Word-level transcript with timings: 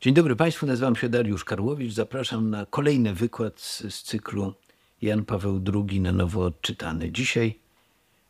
Dzień 0.00 0.14
dobry 0.14 0.36
Państwu, 0.36 0.66
nazywam 0.66 0.96
się 0.96 1.08
Dariusz 1.08 1.44
Karłowicz. 1.44 1.92
Zapraszam 1.92 2.50
na 2.50 2.66
kolejny 2.66 3.14
wykład 3.14 3.60
z, 3.60 3.94
z 3.94 4.02
cyklu 4.02 4.54
Jan 5.02 5.24
Paweł 5.24 5.62
II 5.74 6.00
na 6.00 6.12
nowo 6.12 6.44
odczytany. 6.44 7.12
Dzisiaj 7.12 7.58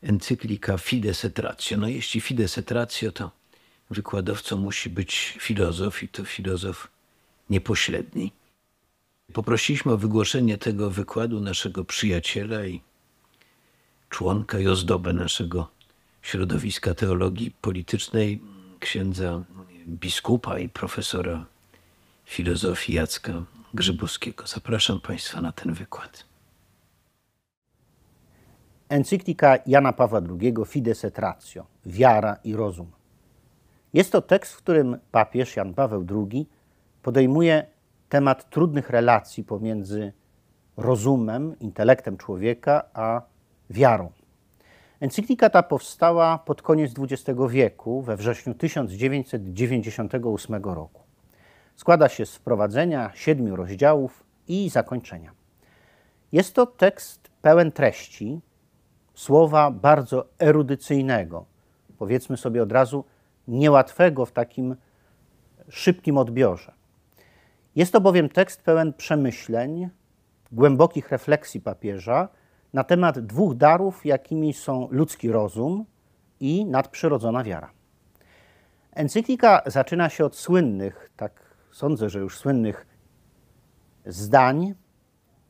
encyklika 0.03 0.79
Fides 0.79 1.25
et 1.25 1.39
Ratio. 1.39 1.77
No 1.77 1.89
jeśli 1.89 2.21
Fides 2.21 2.59
et 2.59 2.71
Ratio, 2.71 3.13
to 3.13 3.31
wykładowcą 3.91 4.57
musi 4.57 4.91
być 4.91 5.39
filozof 5.41 6.03
i 6.03 6.09
to 6.09 6.25
filozof 6.25 6.89
niepośredni. 7.51 8.33
Poprosiliśmy 9.33 9.93
o 9.93 9.99
wygłoszenie 9.99 10.59
tego 10.59 10.91
wykładu 10.91 11.41
naszego 11.41 11.85
przyjaciela 11.85 12.67
i 12.67 12.81
członka 14.11 14.59
i 14.59 14.67
ozdobę 14.69 15.13
naszego 15.13 15.71
środowiska 16.23 16.95
teologii 16.95 17.51
politycznej, 17.51 18.41
księdza 18.81 19.45
biskupa 19.89 20.59
i 20.59 20.69
profesora 20.69 21.47
filozofii 22.27 22.95
Jacka 22.95 23.33
Grzybowskiego. 23.75 24.47
Zapraszam 24.47 25.01
Państwa 25.01 25.41
na 25.41 25.53
ten 25.53 25.73
wykład. 25.73 26.25
Encyklika 28.89 29.59
Jana 29.67 29.93
Pawła 29.93 30.21
II 30.41 30.55
Fides 30.67 31.05
et 31.05 31.19
Ratio 31.19 31.67
Wiara 31.87 32.37
i 32.45 32.57
rozum. 32.57 32.91
Jest 33.95 34.13
to 34.13 34.23
tekst, 34.23 34.53
w 34.53 34.57
którym 34.57 34.99
papież 35.13 35.57
Jan 35.57 35.75
Paweł 35.75 36.07
II 36.11 36.47
podejmuje 37.03 37.67
temat 38.09 38.51
trudnych 38.51 38.91
relacji 38.91 39.45
pomiędzy 39.45 40.13
rozumem, 40.77 41.59
intelektem 41.61 42.17
człowieka 42.17 42.83
a 42.95 43.23
wiarą. 43.71 44.13
Encyklika 45.01 45.51
ta 45.51 45.63
powstała 45.63 46.39
pod 46.39 46.63
koniec 46.63 46.93
XX 46.99 47.41
wieku, 47.49 48.03
we 48.03 48.17
wrześniu 48.17 48.55
1998 48.55 50.65
roku. 50.65 51.06
Składa 51.77 52.09
się 52.09 52.27
z 52.27 52.37
wprowadzenia, 52.37 53.11
siedmiu 53.15 53.57
rozdziałów 53.57 54.25
i 54.49 54.71
zakończenia. 54.71 55.31
Jest 56.33 56.55
to 56.55 56.67
tekst 56.67 57.31
pełen 57.43 57.73
treści, 57.73 58.41
słowa 59.15 59.71
bardzo 59.71 60.27
erudycyjnego, 60.39 61.45
powiedzmy 61.99 62.37
sobie 62.37 62.63
od 62.63 62.73
razu, 62.73 63.05
niełatwego 63.49 64.27
w 64.27 64.33
takim 64.33 64.77
szybkim 65.69 66.19
odbiorze. 66.19 66.73
Jest 67.77 67.93
to 67.93 68.01
bowiem 68.01 68.29
tekst 68.29 68.63
pełen 68.63 68.93
przemyśleń, 68.93 69.89
głębokich 70.53 71.11
refleksji 71.11 71.61
papieża 71.61 72.29
na 72.73 72.85
temat 72.85 73.19
dwóch 73.19 73.55
darów, 73.55 74.07
jakimi 74.07 74.53
są 74.53 74.89
ludzki 74.91 75.33
rozum 75.33 75.85
i 76.41 76.65
nadprzyrodzona 76.65 77.45
wiara. 77.45 77.71
Encyklika 78.93 79.63
zaczyna 79.67 80.09
się 80.09 80.25
od 80.25 80.37
słynnych, 80.37 81.11
tak 81.17 81.46
sądzę, 81.77 82.11
że 82.11 82.19
już 82.19 82.39
słynnych 82.39 82.87
zdań. 84.07 84.75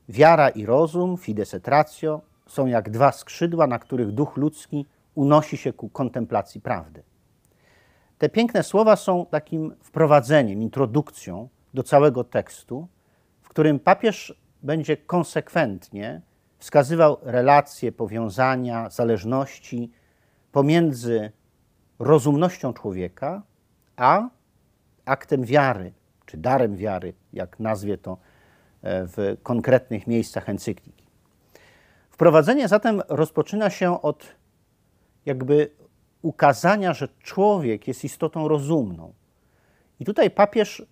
Wiara 0.09 0.49
i 0.49 0.67
rozum, 0.67 1.17
fides 1.17 1.55
et 1.55 1.69
ratio, 1.69 2.21
są 2.47 2.67
jak 2.67 2.91
dwa 2.91 3.13
skrzydła, 3.13 3.67
na 3.67 3.79
których 3.79 4.13
duch 4.13 4.37
ludzki 4.37 4.87
unosi 5.15 5.57
się 5.57 5.73
ku 5.73 5.89
kontemplacji 5.89 6.61
prawdy. 6.61 7.03
Te 8.19 8.29
piękne 8.29 8.63
słowa 8.63 8.97
są 8.97 9.27
takim 9.27 9.75
wprowadzeniem, 9.81 10.63
introdukcją 10.63 11.49
do 11.75 11.83
całego 11.83 12.25
tekstu, 12.25 12.89
w 13.43 13.49
którym 13.49 13.81
papież 13.81 14.35
będzie 14.63 14.97
konsekwentnie 14.97 16.23
wskazywał 16.59 17.17
relacje, 17.23 17.93
powiązania, 17.93 18.91
zależności 18.91 19.91
pomiędzy 20.53 21.33
rozumnością 21.99 22.73
człowieka 22.73 23.43
a 23.97 24.29
aktem 25.05 25.45
wiary, 25.45 25.93
czy 26.27 26.37
darem 26.37 26.77
wiary, 26.77 27.15
jak 27.33 27.61
nazwie 27.61 27.99
to 27.99 28.13
e, 28.13 29.07
w 29.07 29.37
konkretnych 29.43 30.07
miejscach 30.07 30.49
encykliki. 30.49 31.07
Wprowadzenie 32.11 32.69
zatem 32.69 33.03
rozpoczyna 33.09 33.71
się 33.71 34.03
od 34.03 34.27
jakby 35.27 35.71
ukazania, 36.23 36.93
że 36.95 37.09
człowiek 37.23 37.89
jest 37.89 38.05
istotą 38.05 38.49
rozumną. 38.49 39.13
I 40.01 40.05
tutaj 40.05 40.31
papież 40.31 40.87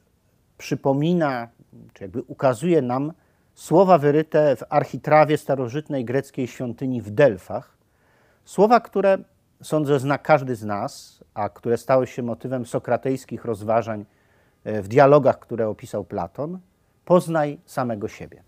przypomina, 0.59 1.49
czy 1.93 2.05
jakby 2.05 2.23
ukazuje 2.23 2.83
nam 2.83 3.13
słowa 3.55 3.99
wyryte 3.99 4.57
w 4.57 4.63
architrawie 4.69 5.39
starożytnej 5.39 6.05
greckiej 6.05 6.47
świątyni 6.47 7.03
w 7.03 7.11
Delfach. 7.11 7.77
Słowa, 8.45 8.81
które 8.81 9.19
sądzę 9.63 10.01
zna 10.01 10.19
każdy 10.19 10.57
z 10.57 10.65
nas, 10.65 11.25
a 11.35 11.49
które 11.49 11.77
stały 11.77 12.07
się 12.07 12.23
motywem 12.23 12.67
sokratejskich 12.67 13.45
rozważań 13.45 14.05
w 14.65 14.89
dialogach, 14.89 15.39
które 15.39 15.69
opisał 15.69 16.05
Platon. 16.05 16.59
Poznaj 17.05 17.61
samego 17.67 18.09
siebie. 18.09 18.43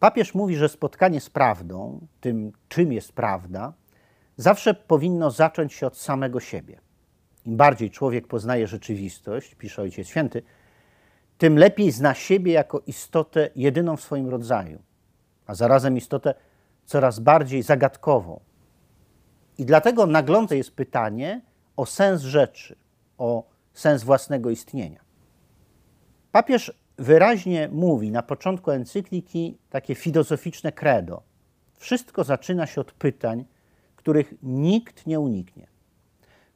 Papież 0.00 0.34
mówi, 0.34 0.56
że 0.56 0.68
spotkanie 0.68 1.20
z 1.20 1.30
prawdą, 1.30 2.06
tym 2.20 2.52
czym 2.68 2.92
jest 2.92 3.12
prawda, 3.12 3.72
zawsze 4.36 4.74
powinno 4.74 5.30
zacząć 5.30 5.72
się 5.72 5.86
od 5.86 5.96
samego 5.96 6.40
siebie. 6.40 6.80
Im 7.46 7.56
bardziej 7.56 7.90
człowiek 7.90 8.26
poznaje 8.26 8.66
rzeczywistość, 8.66 9.54
pisze 9.54 9.82
Ojciec 9.82 10.08
Święty, 10.08 10.42
tym 11.38 11.58
lepiej 11.58 11.92
zna 11.92 12.14
siebie 12.14 12.52
jako 12.52 12.82
istotę 12.86 13.50
jedyną 13.56 13.96
w 13.96 14.00
swoim 14.00 14.28
rodzaju, 14.28 14.82
a 15.46 15.54
zarazem 15.54 15.96
istotę 15.96 16.34
coraz 16.84 17.20
bardziej 17.20 17.62
zagadkową. 17.62 18.40
I 19.58 19.64
dlatego 19.64 20.06
naglące 20.06 20.56
jest 20.56 20.74
pytanie 20.74 21.40
o 21.76 21.86
sens 21.86 22.22
rzeczy, 22.22 22.76
o 23.18 23.51
sens 23.74 24.04
własnego 24.04 24.50
istnienia. 24.50 25.00
Papież 26.32 26.72
wyraźnie 26.98 27.68
mówi 27.72 28.10
na 28.10 28.22
początku 28.22 28.70
encykliki 28.70 29.58
takie 29.70 29.94
filozoficzne 29.94 30.72
credo. 30.72 31.22
Wszystko 31.76 32.24
zaczyna 32.24 32.66
się 32.66 32.80
od 32.80 32.92
pytań, 32.92 33.44
których 33.96 34.34
nikt 34.42 35.06
nie 35.06 35.20
uniknie. 35.20 35.66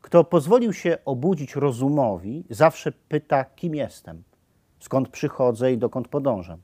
Kto 0.01 0.25
pozwolił 0.25 0.73
się 0.73 0.99
obudzić 1.05 1.55
rozumowi, 1.57 2.45
zawsze 2.51 2.93
pyta, 2.93 3.45
kim 3.45 3.75
jestem, 3.75 4.23
skąd 4.81 5.09
przychodzę 5.09 5.73
i 5.73 5.79
dokąd 5.79 6.09
podążam, 6.09 6.61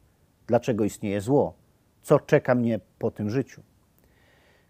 dlaczego 0.46 0.84
istnieje 0.84 1.20
zło, 1.20 1.54
co 2.02 2.20
czeka 2.20 2.54
mnie 2.54 2.80
po 2.98 3.10
tym 3.10 3.30
życiu. 3.30 3.62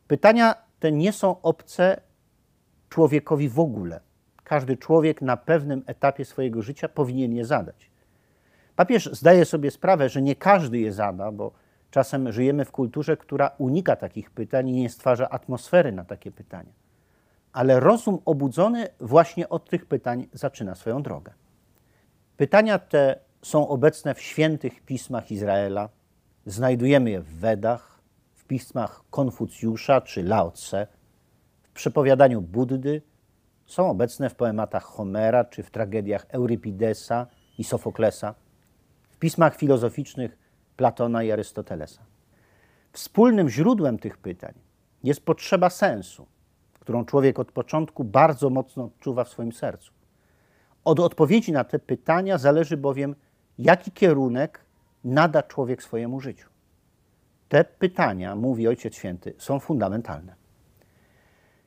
Pytania 0.09 0.55
te 0.81 0.93
nie 0.93 1.13
są 1.13 1.41
obce 1.43 2.01
człowiekowi 2.89 3.49
w 3.49 3.61
ogóle. 3.61 4.01
Każdy 4.53 4.77
człowiek 4.77 5.23
na 5.23 5.37
pewnym 5.37 5.83
etapie 5.87 6.25
swojego 6.25 6.63
życia 6.63 6.89
powinien 6.89 7.33
je 7.33 7.45
zadać. 7.45 7.91
Papież 8.77 9.11
zdaje 9.13 9.45
sobie 9.45 9.71
sprawę, 9.71 10.09
że 10.09 10.23
nie 10.23 10.37
każdy 10.37 10.79
je 10.79 10.93
zada, 10.93 11.33
bo 11.33 11.53
czasem 11.91 12.33
żyjemy 12.33 12.65
w 12.65 12.73
kulturze, 12.73 13.17
która 13.17 13.51
unika 13.59 13.97
takich 13.97 14.31
pytań 14.31 14.69
i 14.69 14.73
nie 14.73 14.89
stwarza 14.89 15.29
atmosfery 15.29 15.93
na 15.93 16.05
takie 16.05 16.31
pytania. 16.31 16.73
Ale 17.53 17.81
rozum 17.81 18.19
obudzony 18.25 18.89
właśnie 19.01 19.49
od 19.49 19.71
tych 19.71 19.87
pytań 19.87 20.27
zaczyna 20.33 20.75
swoją 20.75 21.03
drogę. 21.03 21.33
Pytania 22.37 22.79
te 22.79 23.19
są 23.43 23.69
obecne 23.69 24.15
w 24.15 24.21
świętych 24.21 24.83
pismach 24.83 25.31
Izraela. 25.31 25.89
Znajdujemy 26.47 27.11
je 27.11 27.21
w 27.21 27.37
Wedach, 27.37 28.01
w 28.35 28.45
pismach 28.45 29.05
Konfucjusza 29.11 30.01
czy 30.01 30.23
Lao 30.23 30.51
Tse, 30.51 30.87
w 31.63 31.71
przepowiadaniu 31.71 32.41
Buddy, 32.41 33.03
są 33.67 33.91
obecne 33.91 34.31
w 34.31 34.35
poematach 34.35 34.85
Homera 34.85 35.45
czy 35.45 35.63
w 35.63 35.71
tragediach 35.71 36.27
Eurypidesa 36.29 37.27
i 37.59 37.65
Sofoklesa, 37.65 38.35
w 39.11 39.19
pismach 39.19 39.57
filozoficznych 39.57 40.39
Platona 40.77 41.23
i 41.23 41.33
Arystotelesa. 41.33 42.03
Wspólnym 42.93 43.49
źródłem 43.49 43.99
tych 43.99 44.19
pytań 44.19 44.55
jest 45.05 45.25
potrzeba 45.25 45.71
sensu, 45.71 46.27
którą 46.81 47.05
człowiek 47.05 47.39
od 47.39 47.53
początku 47.53 48.05
bardzo 48.05 48.51
mocno 48.51 48.85
odczuwa 48.85 49.25
w 49.25 49.29
swoim 49.29 49.53
sercu. 49.53 49.93
Od 50.85 51.01
odpowiedzi 51.01 51.53
na 51.53 51.65
te 51.65 51.79
pytania 51.79 52.39
zależy 52.39 52.77
bowiem, 52.77 53.15
jaki 53.59 53.91
kierunek 53.91 54.65
nada 55.05 55.43
człowiek 55.43 55.83
swojemu 55.83 56.21
życiu. 56.21 56.49
Te 57.49 57.65
pytania, 57.65 58.37
mówi 58.37 58.69
Ojciec 58.69 58.95
Święty, 58.95 59.35
są 59.39 59.61
fundamentalne. 59.61 60.35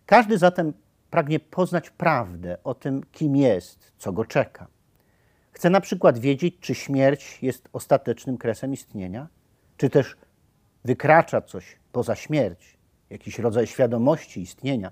Każdy 0.05 0.37
zatem 0.37 0.73
pragnie 1.15 1.39
poznać 1.39 1.89
prawdę 1.89 2.57
o 2.63 2.73
tym, 2.73 3.03
kim 3.11 3.35
jest, 3.35 3.91
co 3.97 4.13
go 4.13 4.25
czeka. 4.25 4.67
Chce 5.51 5.69
na 5.69 5.81
przykład 5.81 6.19
wiedzieć, 6.19 6.55
czy 6.59 6.75
śmierć 6.75 7.43
jest 7.43 7.69
ostatecznym 7.73 8.37
kresem 8.37 8.73
istnienia, 8.73 9.27
czy 9.77 9.89
też 9.89 10.17
wykracza 10.85 11.41
coś 11.41 11.79
poza 11.91 12.15
śmierć, 12.15 12.77
jakiś 13.09 13.39
rodzaj 13.39 13.67
świadomości 13.67 14.41
istnienia. 14.41 14.91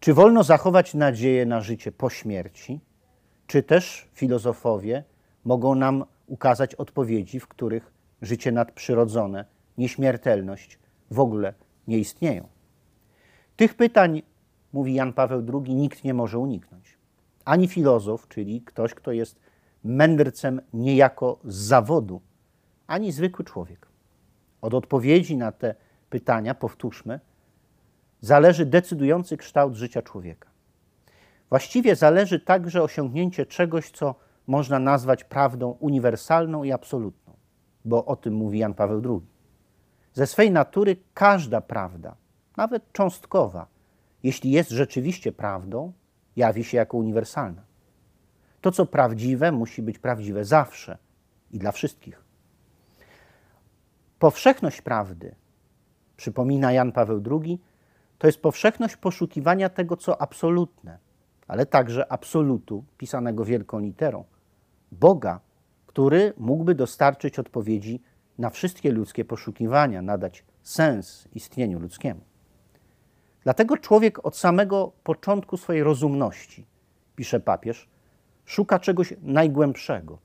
Czy 0.00 0.14
wolno 0.14 0.42
zachować 0.44 0.94
nadzieję 0.94 1.46
na 1.46 1.60
życie 1.60 1.92
po 1.92 2.10
śmierci, 2.10 2.80
czy 3.46 3.62
też 3.62 4.08
filozofowie 4.14 5.04
mogą 5.44 5.74
nam 5.74 6.04
ukazać 6.26 6.74
odpowiedzi, 6.74 7.40
w 7.40 7.48
których 7.48 7.92
życie 8.22 8.52
nadprzyrodzone, 8.52 9.44
nieśmiertelność 9.78 10.78
w 11.10 11.20
ogóle 11.20 11.54
nie 11.88 11.98
istnieją. 11.98 12.48
Tych 13.56 13.74
pytań, 13.74 14.22
mówi 14.72 14.94
Jan 14.94 15.12
Paweł 15.12 15.42
II, 15.54 15.74
nikt 15.74 16.04
nie 16.04 16.14
może 16.14 16.38
uniknąć. 16.38 16.98
Ani 17.44 17.68
filozof, 17.68 18.28
czyli 18.28 18.62
ktoś, 18.62 18.94
kto 18.94 19.12
jest 19.12 19.40
mędrcem 19.84 20.60
niejako 20.72 21.38
z 21.44 21.54
zawodu, 21.54 22.20
ani 22.86 23.12
zwykły 23.12 23.44
człowiek. 23.44 23.86
Od 24.60 24.74
odpowiedzi 24.74 25.36
na 25.36 25.52
te 25.52 25.74
pytania, 26.10 26.54
powtórzmy, 26.54 27.20
zależy 28.20 28.66
decydujący 28.66 29.36
kształt 29.36 29.74
życia 29.74 30.02
człowieka. 30.02 30.48
Właściwie 31.48 31.96
zależy 31.96 32.40
także 32.40 32.82
osiągnięcie 32.82 33.46
czegoś, 33.46 33.90
co 33.90 34.14
można 34.46 34.78
nazwać 34.78 35.24
prawdą 35.24 35.76
uniwersalną 35.80 36.64
i 36.64 36.72
absolutną, 36.72 37.32
bo 37.84 38.04
o 38.04 38.16
tym 38.16 38.34
mówi 38.34 38.58
Jan 38.58 38.74
Paweł 38.74 39.02
II. 39.04 39.26
Ze 40.12 40.26
swej 40.26 40.50
natury 40.50 40.96
każda 41.14 41.60
prawda, 41.60 42.16
nawet 42.56 42.92
cząstkowa, 42.92 43.66
jeśli 44.22 44.50
jest 44.50 44.70
rzeczywiście 44.70 45.32
prawdą, 45.32 45.92
jawi 46.36 46.64
się 46.64 46.76
jako 46.76 46.96
uniwersalna. 46.96 47.62
To, 48.60 48.72
co 48.72 48.86
prawdziwe, 48.86 49.52
musi 49.52 49.82
być 49.82 49.98
prawdziwe 49.98 50.44
zawsze 50.44 50.98
i 51.50 51.58
dla 51.58 51.72
wszystkich. 51.72 52.24
Powszechność 54.18 54.82
prawdy, 54.82 55.34
przypomina 56.16 56.72
Jan 56.72 56.92
Paweł 56.92 57.22
II, 57.30 57.60
to 58.18 58.26
jest 58.26 58.42
powszechność 58.42 58.96
poszukiwania 58.96 59.68
tego, 59.68 59.96
co 59.96 60.22
absolutne, 60.22 60.98
ale 61.48 61.66
także 61.66 62.12
absolutu 62.12 62.84
pisanego 62.98 63.44
wielką 63.44 63.78
literą. 63.78 64.24
Boga, 64.92 65.40
który 65.86 66.32
mógłby 66.36 66.74
dostarczyć 66.74 67.38
odpowiedzi 67.38 68.02
na 68.38 68.50
wszystkie 68.50 68.92
ludzkie 68.92 69.24
poszukiwania, 69.24 70.02
nadać 70.02 70.44
sens 70.62 71.28
istnieniu 71.34 71.78
ludzkiemu. 71.78 72.29
Dlatego 73.44 73.76
człowiek 73.76 74.26
od 74.26 74.36
samego 74.36 74.92
początku 75.04 75.56
swojej 75.56 75.82
rozumności, 75.82 76.66
pisze 77.16 77.40
papież, 77.40 77.88
szuka 78.44 78.78
czegoś 78.78 79.14
najgłębszego, 79.22 80.18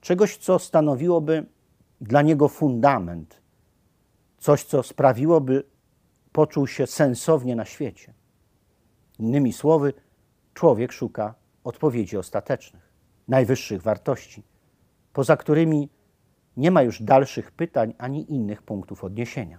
czegoś, 0.00 0.36
co 0.36 0.58
stanowiłoby 0.58 1.46
dla 2.00 2.22
niego 2.22 2.48
fundament, 2.48 3.40
coś, 4.38 4.64
co 4.64 4.82
sprawiłoby, 4.82 5.64
poczuł 6.32 6.66
się 6.66 6.86
sensownie 6.86 7.56
na 7.56 7.64
świecie. 7.64 8.14
Innymi 9.18 9.52
słowy, 9.52 9.92
człowiek 10.54 10.92
szuka 10.92 11.34
odpowiedzi 11.64 12.16
ostatecznych, 12.16 12.92
najwyższych 13.28 13.82
wartości, 13.82 14.42
poza 15.12 15.36
którymi 15.36 15.88
nie 16.56 16.70
ma 16.70 16.82
już 16.82 17.02
dalszych 17.02 17.50
pytań 17.50 17.94
ani 17.98 18.32
innych 18.32 18.62
punktów 18.62 19.04
odniesienia. 19.04 19.58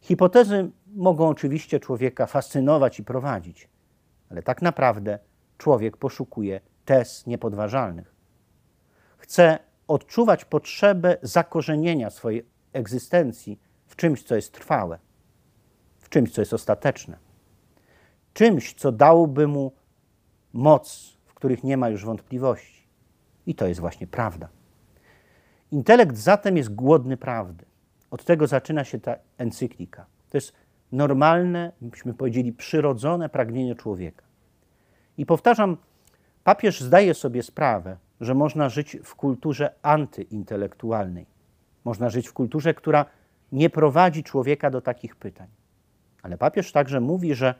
Hipotezy 0.00 0.70
mogą 0.94 1.28
oczywiście 1.28 1.80
człowieka 1.80 2.26
fascynować 2.26 2.98
i 2.98 3.04
prowadzić, 3.04 3.68
ale 4.30 4.42
tak 4.42 4.62
naprawdę 4.62 5.18
człowiek 5.58 5.96
poszukuje 5.96 6.60
tez 6.84 7.26
niepodważalnych. 7.26 8.14
Chce 9.16 9.58
odczuwać 9.88 10.44
potrzebę 10.44 11.16
zakorzenienia 11.22 12.10
swojej 12.10 12.46
egzystencji 12.72 13.60
w 13.86 13.96
czymś, 13.96 14.22
co 14.22 14.34
jest 14.34 14.52
trwałe, 14.52 14.98
w 15.98 16.08
czymś, 16.08 16.32
co 16.32 16.42
jest 16.42 16.52
ostateczne, 16.52 17.18
czymś, 18.34 18.74
co 18.74 18.92
dałoby 18.92 19.46
mu 19.46 19.72
moc, 20.52 21.16
w 21.26 21.34
których 21.34 21.64
nie 21.64 21.76
ma 21.76 21.88
już 21.88 22.04
wątpliwości. 22.04 22.86
I 23.46 23.54
to 23.54 23.66
jest 23.66 23.80
właśnie 23.80 24.06
prawda. 24.06 24.48
Intelekt 25.70 26.16
zatem 26.16 26.56
jest 26.56 26.74
głodny 26.74 27.16
prawdy. 27.16 27.64
Od 28.10 28.24
tego 28.24 28.46
zaczyna 28.46 28.84
się 28.84 29.00
ta 29.00 29.16
encyklika. 29.38 30.06
To 30.30 30.36
jest 30.36 30.52
normalne, 30.92 31.72
byśmy 31.80 32.14
powiedzieli, 32.14 32.52
przyrodzone 32.52 33.28
pragnienie 33.28 33.74
człowieka. 33.74 34.24
I 35.18 35.26
powtarzam, 35.26 35.76
papież 36.44 36.80
zdaje 36.80 37.14
sobie 37.14 37.42
sprawę, 37.42 37.96
że 38.20 38.34
można 38.34 38.68
żyć 38.68 38.96
w 39.04 39.14
kulturze 39.14 39.74
antyintelektualnej. 39.82 41.26
Można 41.84 42.10
żyć 42.10 42.28
w 42.28 42.32
kulturze, 42.32 42.74
która 42.74 43.06
nie 43.52 43.70
prowadzi 43.70 44.24
człowieka 44.24 44.70
do 44.70 44.80
takich 44.80 45.16
pytań. 45.16 45.48
Ale 46.22 46.38
papież 46.38 46.72
także 46.72 47.00
mówi, 47.00 47.34
że 47.34 47.54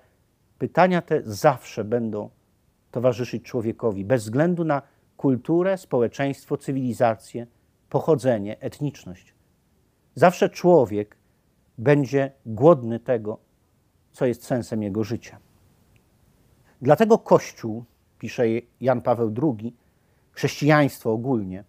pytania 0.58 1.02
te 1.02 1.22
zawsze 1.24 1.84
będą 1.84 2.30
towarzyszyć 2.90 3.42
człowiekowi, 3.42 4.04
bez 4.04 4.22
względu 4.22 4.64
na 4.64 4.82
kulturę, 5.16 5.78
społeczeństwo, 5.78 6.56
cywilizację, 6.56 7.46
pochodzenie, 7.88 8.60
etniczność. 8.60 9.34
Zawsze 10.14 10.50
człowiek 10.50 11.16
będzie 11.78 12.32
głodny 12.46 13.00
tego, 13.00 13.38
co 14.12 14.26
jest 14.26 14.44
sensem 14.44 14.82
jego 14.82 15.04
życia. 15.04 15.38
Dlatego 16.82 17.18
Kościół, 17.18 17.84
pisze 18.18 18.44
Jan 18.80 19.02
Paweł 19.02 19.34
II, 19.42 19.76
chrześcijaństwo 20.32 21.12
ogólnie, 21.12 21.64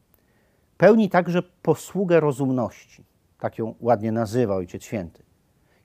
pełni 0.77 1.09
także 1.09 1.43
posługę 1.43 2.19
rozumności. 2.19 3.03
Tak 3.39 3.57
ją 3.57 3.75
ładnie 3.79 4.11
nazywa 4.11 4.55
Ojciec 4.55 4.83
Święty. 4.83 5.23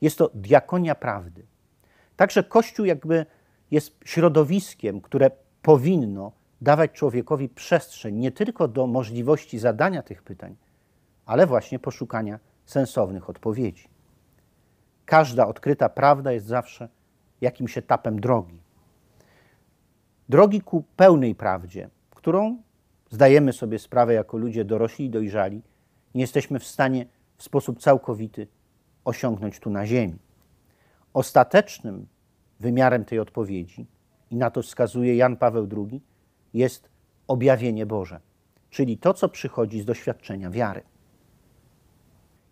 Jest 0.00 0.19
to 0.19 0.31
diakonia 0.35 0.94
prawdy. 0.94 1.47
Także 2.17 2.44
Kościół 2.44 2.87
jakby 2.87 3.26
jest 3.71 3.97
środowiskiem, 4.05 5.00
które 5.00 5.31
powinno 5.62 6.32
dawać 6.61 6.93
człowiekowi 6.93 7.49
przestrzeń 7.49 8.17
nie 8.17 8.32
tylko 8.32 8.69
do 8.69 8.87
możliwości 8.87 9.59
zadania 9.59 10.03
tych 10.03 10.23
pytań, 10.23 10.56
ale 11.26 11.47
właśnie 11.47 11.79
poszukania 11.79 12.38
sensownych 12.67 13.31
odpowiedzi. 13.31 13.88
Każda 15.09 15.47
odkryta 15.47 15.89
prawda 15.89 16.33
jest 16.33 16.47
zawsze 16.47 16.89
jakimś 17.41 17.79
etapem 17.79 18.21
drogi. 18.21 18.59
Drogi 20.29 20.61
ku 20.61 20.85
pełnej 20.97 21.35
prawdzie, 21.35 21.91
którą 22.11 22.63
zdajemy 23.11 23.53
sobie 23.53 23.79
sprawę 23.79 24.15
jako 24.15 24.37
ludzie 24.37 24.65
dorośli 24.65 25.05
i 25.05 25.11
dojrzali, 25.11 25.63
nie 26.15 26.21
jesteśmy 26.21 26.59
w 26.59 26.65
stanie 26.65 27.07
w 27.37 27.43
sposób 27.43 27.81
całkowity 27.81 28.47
osiągnąć 29.05 29.61
tu 29.61 29.71
na 29.71 29.87
Ziemi. 29.87 30.19
Ostatecznym 31.15 32.07
wymiarem 32.61 33.05
tej 33.05 33.19
odpowiedzi, 33.19 33.87
i 34.31 34.37
na 34.37 34.51
to 34.51 34.63
wskazuje 34.63 35.17
Jan 35.17 35.37
Paweł 35.37 35.69
II, 35.77 36.03
jest 36.55 36.89
objawienie 37.29 37.87
Boże, 37.87 38.21
czyli 38.71 38.99
to, 38.99 39.15
co 39.15 39.29
przychodzi 39.29 39.81
z 39.81 39.85
doświadczenia 39.85 40.51
wiary. 40.51 40.83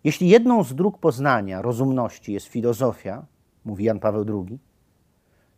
Jeśli 0.07 0.29
jedną 0.29 0.63
z 0.63 0.75
dróg 0.75 0.99
poznania 0.99 1.61
rozumności 1.61 2.33
jest 2.33 2.47
filozofia, 2.47 3.25
mówi 3.65 3.83
Jan 3.83 3.99
Paweł 3.99 4.25
II, 4.49 4.59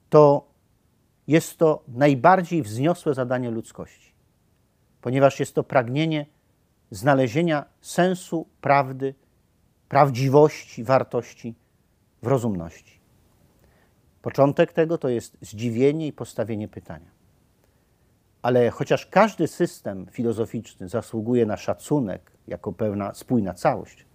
to 0.10 0.48
jest 1.28 1.58
to 1.58 1.84
najbardziej 1.88 2.64
wzniosłe 2.64 3.14
zadanie 3.14 3.52
ludzkości, 3.52 4.14
ponieważ 5.02 5.40
jest 5.40 5.56
to 5.56 5.64
pragnienie 5.64 6.26
znalezienia 6.92 7.66
sensu, 7.82 8.48
prawdy, 8.62 9.16
prawdziwości, 9.90 10.84
wartości 10.84 11.56
w 12.24 12.28
rozumności. 12.28 13.00
Początek 14.22 14.74
tego 14.74 14.98
to 14.98 15.10
jest 15.10 15.38
zdziwienie 15.42 16.08
i 16.08 16.14
postawienie 16.14 16.68
pytania. 16.68 17.12
Ale 18.42 18.70
chociaż 18.70 19.06
każdy 19.06 19.48
system 19.48 20.08
filozoficzny 20.12 20.90
zasługuje 20.90 21.46
na 21.46 21.58
szacunek 21.58 22.32
jako 22.48 22.74
pewna 22.74 23.14
spójna 23.14 23.54
całość, 23.54 24.09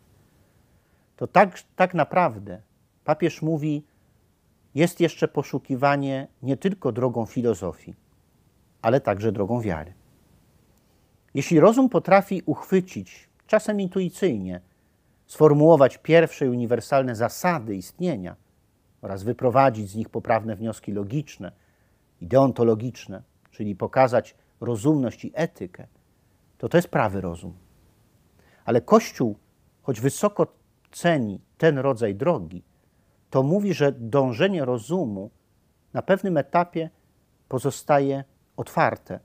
to 1.16 1.26
tak, 1.26 1.58
tak 1.76 1.94
naprawdę 1.94 2.62
papież 3.04 3.42
mówi, 3.42 3.84
jest 4.74 5.00
jeszcze 5.00 5.28
poszukiwanie 5.28 6.28
nie 6.42 6.56
tylko 6.56 6.92
drogą 6.92 7.26
filozofii, 7.26 7.94
ale 8.82 9.00
także 9.00 9.32
drogą 9.32 9.60
wiary. 9.60 9.94
Jeśli 11.34 11.60
rozum 11.60 11.88
potrafi 11.88 12.42
uchwycić, 12.46 13.28
czasem 13.46 13.80
intuicyjnie, 13.80 14.60
sformułować 15.26 15.98
pierwsze 15.98 16.50
uniwersalne 16.50 17.14
zasady 17.14 17.76
istnienia 17.76 18.36
oraz 19.02 19.22
wyprowadzić 19.22 19.90
z 19.90 19.94
nich 19.94 20.08
poprawne 20.08 20.56
wnioski 20.56 20.92
logiczne 20.92 21.52
i 22.20 22.26
deontologiczne, 22.26 23.22
czyli 23.50 23.76
pokazać 23.76 24.34
rozumność 24.60 25.24
i 25.24 25.32
etykę, 25.34 25.86
to 26.58 26.68
to 26.68 26.78
jest 26.78 26.88
prawy 26.88 27.20
rozum. 27.20 27.54
Ale 28.64 28.80
Kościół, 28.80 29.36
choć 29.82 30.00
wysoko 30.00 30.46
ceni 30.94 31.40
ten 31.58 31.78
rodzaj 31.78 32.14
drogi, 32.14 32.62
to 33.30 33.42
mówi, 33.42 33.74
że 33.74 33.92
dążenie 33.92 34.64
rozumu 34.64 35.30
na 35.92 36.02
pewnym 36.02 36.36
etapie 36.36 36.90
pozostaje 37.48 38.24
otwarte 38.56 39.20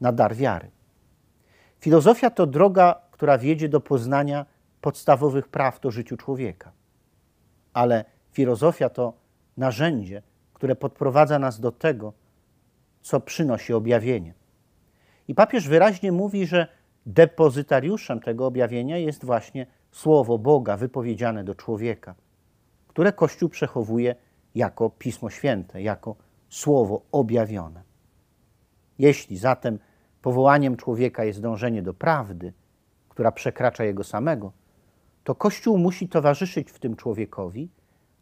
na 0.00 0.12
dar 0.12 0.34
wiary. 0.34 0.70
Filozofia 1.80 2.30
to 2.30 2.46
droga, 2.46 3.00
która 3.10 3.38
wiedzie 3.38 3.68
do 3.68 3.80
poznania 3.80 4.46
podstawowych 4.80 5.48
praw 5.48 5.80
do 5.80 5.90
życiu 5.90 6.16
człowieka. 6.16 6.72
Ale 7.72 8.04
filozofia 8.32 8.88
to 8.88 9.12
narzędzie, 9.56 10.22
które 10.54 10.76
podprowadza 10.76 11.38
nas 11.38 11.60
do 11.60 11.72
tego, 11.72 12.12
co 13.00 13.20
przynosi 13.20 13.72
objawienie. 13.72 14.34
I 15.28 15.34
papież 15.34 15.68
wyraźnie 15.68 16.12
mówi, 16.12 16.46
że 16.46 16.68
depozytariuszem 17.06 18.20
tego 18.20 18.46
objawienia 18.46 18.98
jest 18.98 19.24
właśnie 19.24 19.66
słowo 19.90 20.38
Boga 20.38 20.76
wypowiedziane 20.76 21.44
do 21.44 21.54
człowieka, 21.54 22.14
które 22.88 23.12
Kościół 23.12 23.48
przechowuje 23.48 24.14
jako 24.54 24.90
Pismo 24.90 25.30
Święte, 25.30 25.82
jako 25.82 26.16
słowo 26.48 27.02
objawione. 27.12 27.82
Jeśli 28.98 29.38
zatem 29.38 29.78
powołaniem 30.22 30.76
człowieka 30.76 31.24
jest 31.24 31.40
dążenie 31.40 31.82
do 31.82 31.94
prawdy, 31.94 32.52
która 33.08 33.32
przekracza 33.32 33.84
jego 33.84 34.04
samego, 34.04 34.52
to 35.24 35.34
Kościół 35.34 35.78
musi 35.78 36.08
towarzyszyć 36.08 36.70
w 36.70 36.78
tym 36.78 36.96
człowiekowi, 36.96 37.70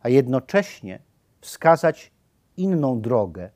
a 0.01 0.09
jednocześnie 0.09 0.99
wskazać 1.41 2.13
inną 2.57 3.01
drogę, 3.01 3.51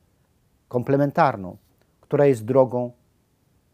komplementarną, 0.68 1.56
która 2.00 2.26
jest 2.26 2.44
drogą 2.44 2.92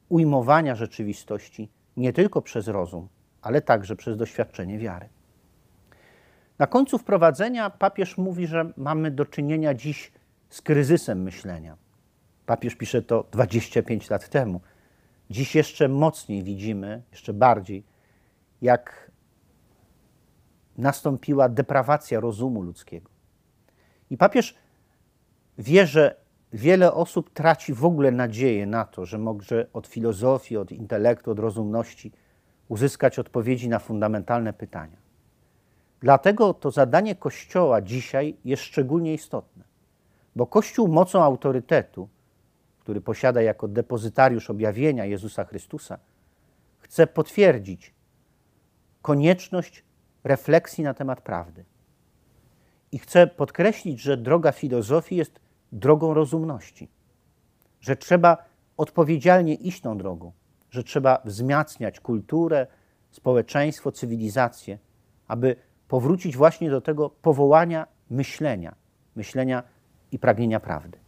ujmowania 0.08 0.74
rzeczywistości 0.74 1.70
nie 1.96 2.12
tylko 2.12 2.42
przez 2.42 2.68
rozum, 2.68 3.08
ale 3.48 3.62
także 3.62 3.96
przez 3.96 4.16
doświadczenie 4.16 4.78
wiary. 4.78 5.08
Na 6.58 6.66
końcu 6.66 6.98
wprowadzenia 6.98 7.70
papież 7.70 8.18
mówi, 8.18 8.46
że 8.46 8.72
mamy 8.76 9.10
do 9.10 9.26
czynienia 9.26 9.74
dziś 9.74 10.12
z 10.48 10.62
kryzysem 10.62 11.22
myślenia. 11.22 11.76
Papież 12.46 12.74
pisze 12.74 13.02
to 13.02 13.24
25 13.32 14.10
lat 14.10 14.28
temu. 14.28 14.60
Dziś 15.30 15.54
jeszcze 15.54 15.88
mocniej 15.88 16.42
widzimy, 16.42 17.02
jeszcze 17.10 17.32
bardziej, 17.32 17.84
jak 18.62 19.10
nastąpiła 20.78 21.48
deprawacja 21.48 22.20
rozumu 22.20 22.62
ludzkiego. 22.62 23.10
I 24.10 24.16
papież 24.16 24.54
wie, 25.58 25.86
że 25.86 26.14
wiele 26.52 26.92
osób 26.92 27.30
traci 27.30 27.74
w 27.74 27.84
ogóle 27.84 28.10
nadzieję 28.10 28.66
na 28.66 28.84
to, 28.84 29.06
że 29.06 29.18
może 29.18 29.66
od 29.72 29.86
filozofii, 29.86 30.56
od 30.56 30.72
intelektu, 30.72 31.30
od 31.30 31.38
rozumności 31.38 32.12
uzyskać 32.68 33.18
odpowiedzi 33.18 33.68
na 33.68 33.78
fundamentalne 33.78 34.52
pytania. 34.52 34.96
Dlatego 36.00 36.54
to 36.54 36.70
zadanie 36.70 37.14
Kościoła 37.14 37.82
dzisiaj 37.82 38.36
jest 38.44 38.62
szczególnie 38.62 39.14
istotne, 39.14 39.64
bo 40.36 40.46
Kościół 40.46 40.88
mocą 40.88 41.22
autorytetu, 41.22 42.08
który 42.80 43.00
posiada 43.00 43.42
jako 43.42 43.68
depozytariusz 43.68 44.50
objawienia 44.50 45.04
Jezusa 45.04 45.44
Chrystusa, 45.44 45.98
chce 46.78 47.06
potwierdzić 47.06 47.94
konieczność 49.02 49.84
refleksji 50.24 50.84
na 50.84 50.94
temat 50.94 51.20
prawdy. 51.20 51.64
I 52.92 52.98
chcę 52.98 53.26
podkreślić, 53.26 54.00
że 54.00 54.16
droga 54.16 54.52
filozofii 54.52 55.16
jest 55.16 55.40
drogą 55.72 56.14
rozumności, 56.14 56.88
że 57.80 57.96
trzeba 57.96 58.36
odpowiedzialnie 58.76 59.54
iść 59.54 59.80
tą 59.80 59.98
drogą, 59.98 60.32
że 60.70 60.84
trzeba 60.84 61.22
wzmacniać 61.24 62.00
kulturę, 62.00 62.66
społeczeństwo, 63.10 63.92
cywilizację, 63.92 64.78
aby 65.28 65.56
powrócić 65.88 66.36
właśnie 66.36 66.70
do 66.70 66.80
tego 66.80 67.10
powołania 67.10 67.86
myślenia, 68.10 68.74
myślenia 69.16 69.62
i 70.12 70.18
pragnienia 70.18 70.60
prawdy. 70.60 70.98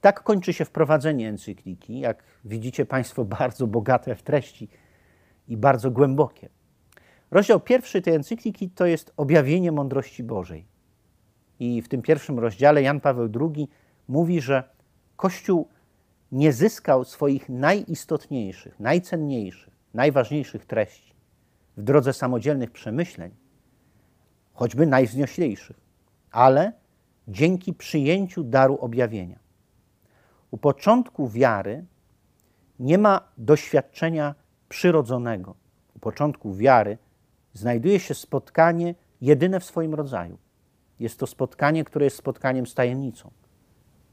Tak 0.00 0.22
kończy 0.22 0.52
się 0.52 0.64
wprowadzenie 0.64 1.28
encykliki. 1.28 2.00
Jak 2.00 2.22
widzicie 2.44 2.86
Państwo, 2.86 3.24
bardzo 3.38 3.66
bogate 3.66 4.14
w 4.14 4.22
treści 4.22 4.68
i 5.48 5.56
bardzo 5.56 5.90
głębokie. 5.90 6.48
Rozdział 7.30 7.60
pierwszy 7.60 8.02
tej 8.02 8.14
encykliki 8.14 8.70
to 8.70 8.86
jest 8.86 9.12
objawienie 9.16 9.72
mądrości 9.72 10.24
Bożej. 10.24 10.66
I 11.60 11.82
w 11.82 11.88
tym 11.88 12.02
pierwszym 12.02 12.38
rozdziale 12.38 12.82
Jan 12.82 13.00
Paweł 13.00 13.28
II 13.40 13.68
mówi, 14.08 14.40
że 14.40 14.62
Kościół 15.16 15.68
nie 16.32 16.52
zyskał 16.52 17.04
swoich 17.04 17.48
najistotniejszych, 17.48 18.80
najcenniejszych, 18.80 19.74
najważniejszych 19.94 20.66
treści 20.66 21.14
w 21.76 21.82
drodze 21.82 22.12
samodzielnych 22.12 22.70
przemyśleń, 22.70 23.30
choćby 24.52 24.86
najwznioślejszych, 24.86 25.80
ale 26.30 26.72
dzięki 27.28 27.74
przyjęciu 27.74 28.44
daru 28.44 28.76
objawienia. 28.80 29.38
U 30.50 30.58
początku 30.58 31.28
wiary 31.28 31.84
nie 32.78 32.98
ma 32.98 33.20
doświadczenia 33.38 34.34
przyrodzonego. 34.68 35.54
U 35.96 35.98
początku 35.98 36.54
wiary 36.54 36.98
znajduje 37.52 38.00
się 38.00 38.14
spotkanie 38.14 38.94
jedyne 39.20 39.60
w 39.60 39.64
swoim 39.64 39.94
rodzaju. 39.94 40.38
Jest 41.00 41.18
to 41.18 41.26
spotkanie, 41.26 41.84
które 41.84 42.04
jest 42.04 42.16
spotkaniem 42.16 42.66
z 42.66 42.74
tajemnicą. 42.74 43.30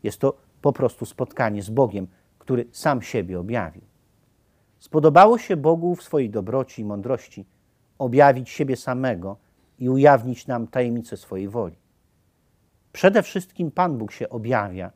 Jest 0.03 0.19
to 0.19 0.37
po 0.65 0.73
prostu 0.73 1.05
spotkanie 1.05 1.61
z 1.61 1.69
Bogiem, 1.69 2.07
który 2.39 2.65
sam 2.71 3.01
siebie 3.01 3.39
objawił. 3.39 3.81
Spodobało 4.79 5.37
się 5.37 5.57
Bogu 5.57 5.95
w 5.95 6.03
swojej 6.03 6.29
dobroci 6.29 6.81
i 6.81 6.85
mądrości 6.85 7.45
objawić 7.97 8.49
siebie 8.49 8.75
samego 8.75 9.37
i 9.79 9.89
ujawnić 9.89 10.47
nam 10.47 10.67
tajemnicę 10.67 11.17
swojej 11.17 11.49
woli. 11.49 11.75
Przede 12.93 13.23
wszystkim 13.23 13.71
Pan 13.71 13.97
Bóg 13.97 14.11
się 14.11 14.29
objawia, 14.29 14.91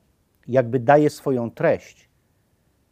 jakby 0.48 0.80
daje 0.80 1.10
swoją 1.10 1.52
treść. 1.52 2.10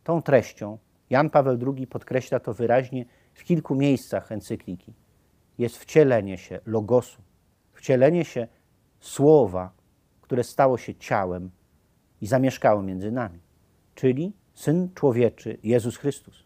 Tą 0.03 0.21
treścią 0.21 0.77
Jan 1.09 1.29
Paweł 1.29 1.57
II 1.75 1.87
podkreśla 1.87 2.39
to 2.39 2.53
wyraźnie 2.53 3.05
w 3.33 3.43
kilku 3.43 3.75
miejscach 3.75 4.31
encykliki. 4.31 4.93
Jest 5.57 5.77
wcielenie 5.77 6.37
się 6.37 6.59
logosu, 6.65 7.21
wcielenie 7.73 8.25
się 8.25 8.47
słowa, 8.99 9.71
które 10.21 10.43
stało 10.43 10.77
się 10.77 10.95
ciałem 10.95 11.51
i 12.21 12.27
zamieszkało 12.27 12.81
między 12.81 13.11
nami, 13.11 13.39
czyli 13.95 14.33
Syn 14.53 14.89
Człowieczy 14.95 15.57
Jezus 15.63 15.97
Chrystus. 15.97 16.43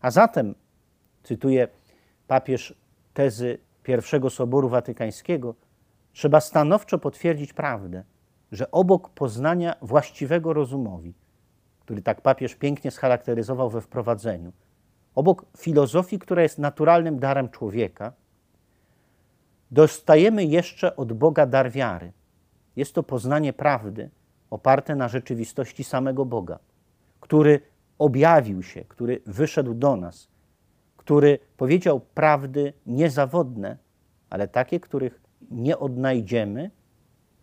A 0.00 0.10
zatem, 0.10 0.54
cytuję 1.22 1.68
papież 2.26 2.74
tezy 3.14 3.58
pierwszego 3.82 4.30
Soboru 4.30 4.68
Watykańskiego, 4.68 5.54
trzeba 6.12 6.40
stanowczo 6.40 6.98
potwierdzić 6.98 7.52
prawdę, 7.52 8.04
że 8.52 8.70
obok 8.70 9.08
poznania 9.10 9.76
właściwego 9.82 10.52
rozumowi, 10.52 11.14
który 11.80 12.02
tak 12.02 12.20
papież 12.20 12.54
pięknie 12.54 12.90
scharakteryzował 12.90 13.70
we 13.70 13.80
wprowadzeniu, 13.80 14.52
obok 15.14 15.46
filozofii, 15.58 16.18
która 16.18 16.42
jest 16.42 16.58
naturalnym 16.58 17.18
darem 17.18 17.48
człowieka, 17.48 18.12
dostajemy 19.70 20.44
jeszcze 20.44 20.96
od 20.96 21.12
Boga 21.12 21.46
dar 21.46 21.70
wiary. 21.70 22.12
Jest 22.76 22.94
to 22.94 23.02
poznanie 23.02 23.52
prawdy 23.52 24.10
oparte 24.56 24.96
na 24.96 25.08
rzeczywistości 25.08 25.84
samego 25.84 26.24
Boga, 26.24 26.58
który 27.20 27.60
objawił 27.98 28.62
się, 28.62 28.84
który 28.84 29.20
wyszedł 29.26 29.74
do 29.74 29.96
nas, 29.96 30.28
który 30.96 31.38
powiedział 31.56 32.00
prawdy 32.00 32.72
niezawodne, 32.86 33.76
ale 34.30 34.48
takie, 34.48 34.80
których 34.80 35.20
nie 35.50 35.78
odnajdziemy 35.78 36.70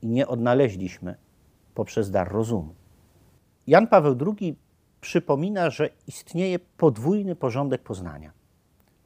i 0.01 0.07
nie 0.07 0.27
odnaleźliśmy 0.27 1.15
poprzez 1.73 2.11
dar 2.11 2.31
rozumu. 2.31 2.73
Jan 3.67 3.87
Paweł 3.87 4.15
II 4.27 4.57
przypomina, 5.01 5.69
że 5.69 5.89
istnieje 6.07 6.59
podwójny 6.59 7.35
porządek 7.35 7.81
poznania, 7.81 8.31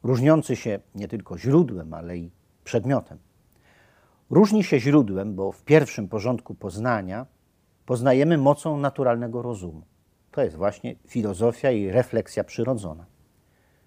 różniący 0.04 0.56
się 0.56 0.80
nie 0.96 1.08
tylko 1.08 1.38
źródłem, 1.38 1.94
ale 1.94 2.18
i 2.18 2.32
przedmiotem. 2.64 3.18
Różni 4.30 4.64
się 4.64 4.80
źródłem, 4.80 5.36
bo 5.36 5.52
w 5.52 5.64
pierwszym 5.64 6.08
porządku 6.08 6.56
poznania 6.56 7.26
poznajemy 7.88 8.38
mocą 8.38 8.78
naturalnego 8.78 9.42
rozumu. 9.42 9.82
To 10.32 10.42
jest 10.44 10.56
właśnie 10.56 10.96
filozofia 11.08 11.72
i 11.72 11.90
refleksja 11.92 12.44
przyrodzona. 12.44 13.06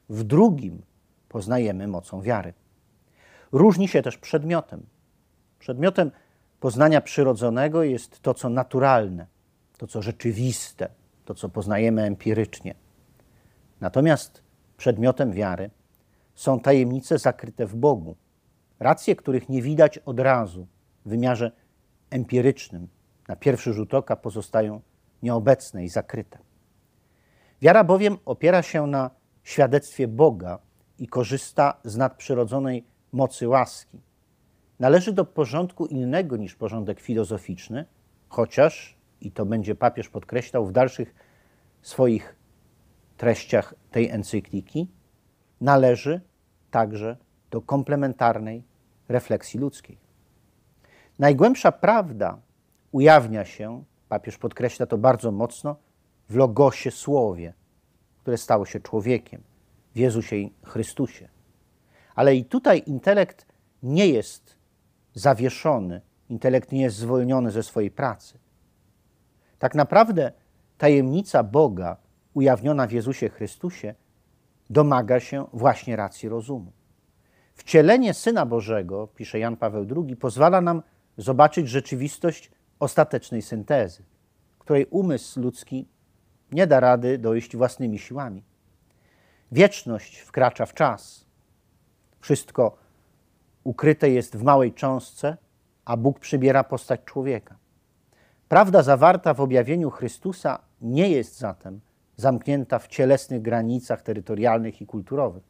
W 0.08 0.24
drugim 0.24 0.82
poznajemy 1.28 1.88
mocą 1.88 2.20
wiary. 2.22 2.54
Różni 3.52 3.88
się 3.88 4.02
też 4.02 4.18
przedmiotem. 4.18 4.86
Przedmiotem 5.58 6.10
poznania 6.60 7.00
przyrodzonego 7.00 7.82
jest 7.82 8.20
to, 8.20 8.34
co 8.34 8.48
naturalne, 8.48 9.26
to, 9.78 9.86
co 9.86 10.02
rzeczywiste, 10.02 10.88
to, 11.24 11.34
co 11.34 11.48
poznajemy 11.48 12.02
empirycznie. 12.02 12.74
Natomiast 13.80 14.42
przedmiotem 14.76 15.32
wiary 15.32 15.70
są 16.34 16.60
tajemnice 16.60 17.18
zakryte 17.18 17.66
w 17.66 17.76
Bogu, 17.76 18.16
racje, 18.78 19.16
których 19.16 19.48
nie 19.48 19.62
widać 19.62 19.98
od 19.98 20.20
razu 20.20 20.66
w 21.04 21.08
wymiarze 21.08 21.52
empirycznym, 22.10 22.88
na 23.30 23.36
pierwszy 23.36 23.72
rzut 23.72 23.94
oka 23.94 24.16
pozostają 24.16 24.80
nieobecne 25.22 25.84
i 25.84 25.88
zakryte. 25.88 26.38
Wiara 27.62 27.84
bowiem 27.84 28.18
opiera 28.24 28.62
się 28.62 28.86
na 28.86 29.10
świadectwie 29.42 30.08
Boga 30.08 30.58
i 30.98 31.06
korzysta 31.06 31.80
z 31.84 31.96
nadprzyrodzonej 31.96 32.84
mocy 33.12 33.48
łaski. 33.48 34.00
Należy 34.78 35.12
do 35.12 35.24
porządku 35.24 35.86
innego 35.86 36.36
niż 36.36 36.54
porządek 36.54 37.00
filozoficzny, 37.00 37.84
chociaż, 38.28 38.96
i 39.20 39.32
to 39.32 39.46
będzie 39.46 39.74
papież 39.74 40.08
podkreślał 40.08 40.66
w 40.66 40.72
dalszych 40.72 41.14
swoich 41.82 42.36
treściach 43.16 43.74
tej 43.90 44.10
encykliki, 44.10 44.88
należy 45.60 46.20
także 46.70 47.16
do 47.50 47.62
komplementarnej 47.62 48.64
refleksji 49.08 49.60
ludzkiej. 49.60 49.98
Najgłębsza 51.18 51.72
prawda 51.72 52.38
ujawnia 52.92 53.44
się, 53.44 53.84
papież 54.08 54.38
podkreśla 54.38 54.86
to 54.86 54.98
bardzo 54.98 55.32
mocno, 55.32 55.76
w 56.28 56.36
Logosie 56.36 56.90
Słowie, 56.90 57.54
które 58.20 58.38
stało 58.38 58.66
się 58.66 58.80
człowiekiem, 58.80 59.42
w 59.94 59.98
Jezusie 59.98 60.36
Chrystusie. 60.64 61.28
Ale 62.14 62.36
i 62.36 62.44
tutaj 62.44 62.82
intelekt 62.86 63.46
nie 63.82 64.06
jest 64.06 64.56
zawieszony, 65.14 66.00
intelekt 66.28 66.72
nie 66.72 66.82
jest 66.82 66.96
zwolniony 66.96 67.50
ze 67.50 67.62
swojej 67.62 67.90
pracy. 67.90 68.38
Tak 69.58 69.74
naprawdę 69.74 70.32
tajemnica 70.78 71.42
Boga 71.42 71.96
ujawniona 72.34 72.86
w 72.86 72.92
Jezusie 72.92 73.28
Chrystusie, 73.28 73.94
domaga 74.70 75.20
się 75.20 75.46
właśnie 75.52 75.96
racji 75.96 76.28
rozumu. 76.28 76.72
Wcielenie 77.54 78.14
Syna 78.14 78.46
Bożego, 78.46 79.06
pisze 79.06 79.38
Jan 79.38 79.56
Paweł 79.56 79.86
II, 79.96 80.16
pozwala 80.16 80.60
nam 80.60 80.82
zobaczyć 81.16 81.68
rzeczywistość 81.68 82.50
ostatecznej 82.80 83.42
syntezy, 83.42 84.02
której 84.58 84.86
umysł 84.90 85.40
ludzki 85.40 85.88
nie 86.52 86.66
da 86.66 86.80
rady 86.80 87.18
dojść 87.18 87.56
własnymi 87.56 87.98
siłami. 87.98 88.42
Wieczność 89.52 90.18
wkracza 90.18 90.66
w 90.66 90.74
czas. 90.74 91.24
Wszystko 92.20 92.76
ukryte 93.64 94.10
jest 94.10 94.36
w 94.36 94.42
małej 94.42 94.72
cząstce, 94.72 95.36
a 95.84 95.96
Bóg 95.96 96.18
przybiera 96.18 96.64
postać 96.64 97.00
człowieka. 97.04 97.56
Prawda 98.48 98.82
zawarta 98.82 99.34
w 99.34 99.40
objawieniu 99.40 99.90
Chrystusa 99.90 100.58
nie 100.80 101.08
jest 101.08 101.38
zatem 101.38 101.80
zamknięta 102.16 102.78
w 102.78 102.88
cielesnych 102.88 103.42
granicach 103.42 104.02
terytorialnych 104.02 104.80
i 104.80 104.86
kulturowych. 104.86 105.42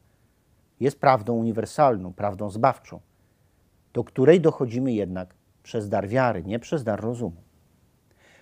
Jest 0.80 1.00
prawdą 1.00 1.34
uniwersalną, 1.34 2.12
prawdą 2.12 2.50
zbawczą, 2.50 3.00
do 3.92 4.04
której 4.04 4.40
dochodzimy 4.40 4.92
jednak 4.92 5.34
przez 5.62 5.88
dar 5.88 6.08
wiary, 6.08 6.42
nie 6.42 6.58
przez 6.58 6.84
dar 6.84 7.00
rozumu. 7.00 7.42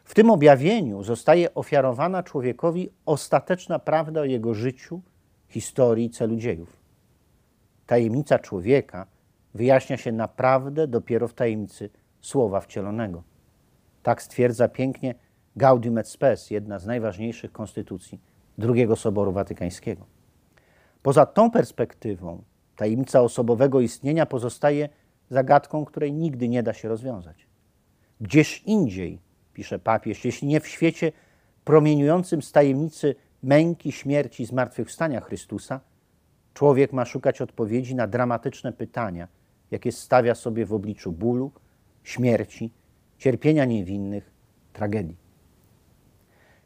W 0.05 0.15
tym 0.15 0.31
objawieniu 0.31 1.03
zostaje 1.03 1.55
ofiarowana 1.55 2.23
człowiekowi 2.23 2.91
ostateczna 3.07 3.79
prawda 3.79 4.21
o 4.21 4.25
jego 4.25 4.55
życiu, 4.55 5.01
historii 5.49 6.07
i 6.07 6.11
celu 6.11 6.37
dziejów. 6.37 6.77
Tajemnica 7.87 8.39
człowieka 8.39 9.07
wyjaśnia 9.55 9.97
się 9.97 10.13
naprawdę 10.13 10.87
dopiero 10.87 11.29
w 11.29 11.35
tajemnicy 11.35 11.91
Słowa 12.21 12.61
Wcielonego. 12.61 13.23
Tak 14.03 14.23
stwierdza 14.23 14.69
pięknie 14.69 15.15
Gaudium 15.57 15.99
et 15.99 16.09
Spes, 16.09 16.51
jedna 16.51 16.79
z 16.79 16.87
najważniejszych 16.87 17.53
konstytucji 17.53 18.21
II 18.59 18.89
Soboru 18.97 19.33
Watykańskiego. 19.33 20.07
Poza 21.03 21.27
tą 21.27 21.51
perspektywą 21.51 22.43
tajemnica 22.77 23.21
osobowego 23.21 23.81
istnienia 23.81 24.27
pozostaje 24.27 24.89
zagadką, 25.31 25.85
której 25.85 26.13
nigdy 26.13 26.49
nie 26.49 26.63
da 26.63 26.73
się 26.73 26.89
rozwiązać. 26.89 27.47
Gdzież 28.21 28.63
indziej, 28.67 29.21
pisze 29.55 29.79
papież, 29.79 30.25
jeśli 30.25 30.49
nie 30.49 30.61
w 30.61 30.69
świecie 30.69 31.13
promieniującym 31.65 32.43
z 32.43 32.53
tajemnicy 32.53 33.15
męki, 33.43 33.93
śmierci 33.93 34.43
i 34.43 34.47
zmartwychwstania 34.47 35.21
Chrystusa, 35.21 35.81
człowiek 36.55 36.93
ma 36.93 37.05
szukać 37.05 37.41
odpowiedzi 37.41 37.95
na 37.95 38.07
dramatyczne 38.07 38.73
pytania, 38.73 39.29
jakie 39.71 39.93
stawia 39.93 40.35
sobie 40.35 40.67
w 40.67 40.73
obliczu 40.73 41.13
bólu, 41.13 41.53
śmierci, 42.03 42.73
cierpienia 43.19 43.65
niewinnych, 43.65 44.31
tragedii. 44.73 45.17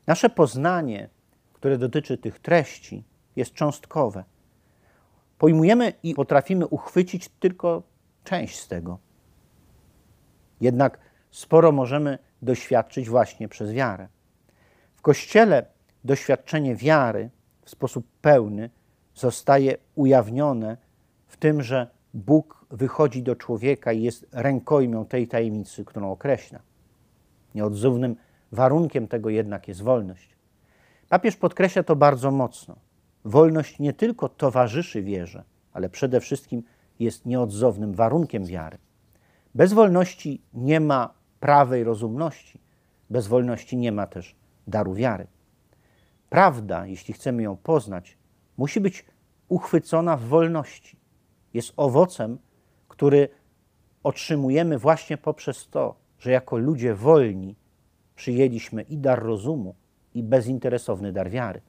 Nasze 0.06 0.30
poznanie, 0.30 1.08
które 1.52 1.78
dotyczy 1.78 2.18
tych 2.18 2.38
treści, 2.38 3.04
jest 3.36 3.52
cząstkowe. 3.52 4.24
Pojmujemy 5.38 5.92
i 6.02 6.14
potrafimy 6.14 6.66
uchwycić 6.66 7.28
tylko 7.28 7.82
część 8.24 8.60
z 8.60 8.68
tego. 8.68 8.98
Jednak 10.60 10.98
sporo 11.30 11.72
możemy 11.72 12.18
doświadczyć 12.42 13.08
właśnie 13.08 13.48
przez 13.48 13.72
wiarę. 13.72 14.08
W 14.94 15.02
Kościele 15.02 15.66
doświadczenie 16.04 16.76
wiary 16.76 17.30
w 17.62 17.70
sposób 17.70 18.06
pełny 18.22 18.70
zostaje 19.14 19.76
ujawnione 19.94 20.76
w 21.26 21.36
tym, 21.36 21.62
że 21.62 21.90
Bóg 22.14 22.66
wychodzi 22.70 23.22
do 23.22 23.36
człowieka 23.36 23.92
i 23.92 24.02
jest 24.02 24.26
rękojmią 24.32 25.06
tej 25.06 25.28
tajemnicy, 25.28 25.84
którą 25.84 26.12
określa. 26.12 26.60
Nieodzownym 27.54 28.16
warunkiem 28.52 29.08
tego 29.08 29.30
jednak 29.30 29.68
jest 29.68 29.82
wolność. 29.82 30.36
Papież 31.08 31.36
podkreśla 31.36 31.82
to 31.82 31.96
bardzo 31.96 32.30
mocno. 32.30 32.76
Wolność 33.24 33.78
nie 33.78 33.92
tylko 33.92 34.28
towarzyszy 34.28 35.02
wierze, 35.02 35.44
ale 35.72 35.88
przede 35.88 36.20
wszystkim 36.20 36.62
jest 37.02 37.26
nieodzownym 37.26 37.94
warunkiem 37.94 38.44
wiary. 38.44 38.78
Bez 39.54 39.72
wolności 39.72 40.42
nie 40.54 40.80
ma 40.80 41.14
prawej 41.40 41.84
rozumności, 41.84 42.60
bez 43.10 43.26
wolności 43.26 43.76
nie 43.76 43.92
ma 43.92 44.06
też 44.06 44.36
daru 44.66 44.94
wiary. 44.94 45.26
Prawda, 46.30 46.86
jeśli 46.86 47.14
chcemy 47.14 47.42
ją 47.42 47.56
poznać, 47.56 48.18
musi 48.56 48.80
być 48.80 49.04
uchwycona 49.48 50.16
w 50.16 50.22
wolności. 50.22 50.96
Jest 51.54 51.72
owocem, 51.76 52.38
który 52.88 53.28
otrzymujemy 54.02 54.78
właśnie 54.78 55.16
poprzez 55.16 55.68
to, 55.68 55.96
że 56.18 56.30
jako 56.30 56.56
ludzie 56.56 56.94
wolni 56.94 57.56
przyjęliśmy 58.16 58.82
i 58.82 58.98
dar 58.98 59.22
rozumu, 59.22 59.74
i 60.14 60.22
bezinteresowny 60.22 61.12
dar 61.12 61.30
wiary. 61.30 61.60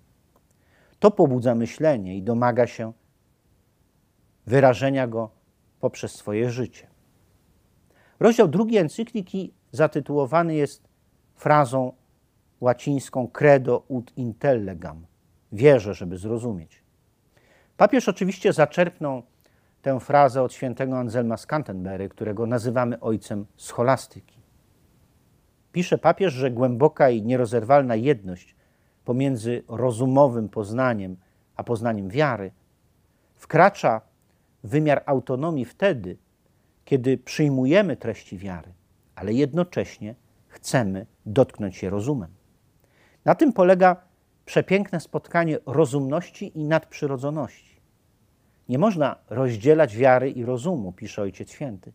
To 0.99 1.11
pobudza 1.11 1.55
myślenie 1.55 2.17
i 2.17 2.23
domaga 2.23 2.67
się 2.67 2.93
wyrażenia 4.45 5.07
go 5.07 5.29
poprzez 5.79 6.11
swoje 6.11 6.49
życie. 6.49 6.87
Rozdział 8.19 8.47
drugi 8.47 8.77
encykliki 8.77 9.53
zatytułowany 9.71 10.55
jest 10.55 10.87
frazą 11.35 11.93
łacińską 12.61 13.27
credo 13.27 13.83
ut 13.87 14.17
intellegam. 14.17 15.05
Wierzę, 15.51 15.93
żeby 15.93 16.17
zrozumieć. 16.17 16.83
Papież 17.77 18.09
oczywiście 18.09 18.53
zaczerpnął 18.53 19.23
tę 19.81 19.99
frazę 19.99 20.41
od 20.41 20.53
świętego 20.53 20.97
Anselma 20.97 21.37
z 21.37 21.45
Canterbury, 21.45 22.09
którego 22.09 22.45
nazywamy 22.45 22.99
ojcem 22.99 23.45
scholastyki. 23.57 24.39
Pisze 25.71 25.97
papież, 25.97 26.33
że 26.33 26.51
głęboka 26.51 27.09
i 27.09 27.21
nierozerwalna 27.21 27.95
jedność 27.95 28.55
pomiędzy 29.05 29.63
rozumowym 29.67 30.49
poznaniem 30.49 31.17
a 31.55 31.63
poznaniem 31.63 32.09
wiary 32.09 32.51
wkracza 33.35 34.01
wymiar 34.63 35.03
autonomii 35.05 35.65
wtedy, 35.65 36.17
kiedy 36.85 37.17
przyjmujemy 37.17 37.97
treści 37.97 38.37
wiary, 38.37 38.73
ale 39.15 39.33
jednocześnie 39.33 40.15
chcemy 40.47 41.05
dotknąć 41.25 41.75
się 41.75 41.89
rozumem. 41.89 42.31
Na 43.25 43.35
tym 43.35 43.53
polega 43.53 43.95
przepiękne 44.45 44.99
spotkanie 44.99 45.59
rozumności 45.65 46.59
i 46.59 46.63
nadprzyrodzoności. 46.63 47.81
Nie 48.69 48.77
można 48.77 49.15
rozdzielać 49.29 49.97
wiary 49.97 50.31
i 50.31 50.45
rozumu, 50.45 50.91
pisze 50.91 51.21
Ojciec 51.21 51.51
Święty. 51.51 51.93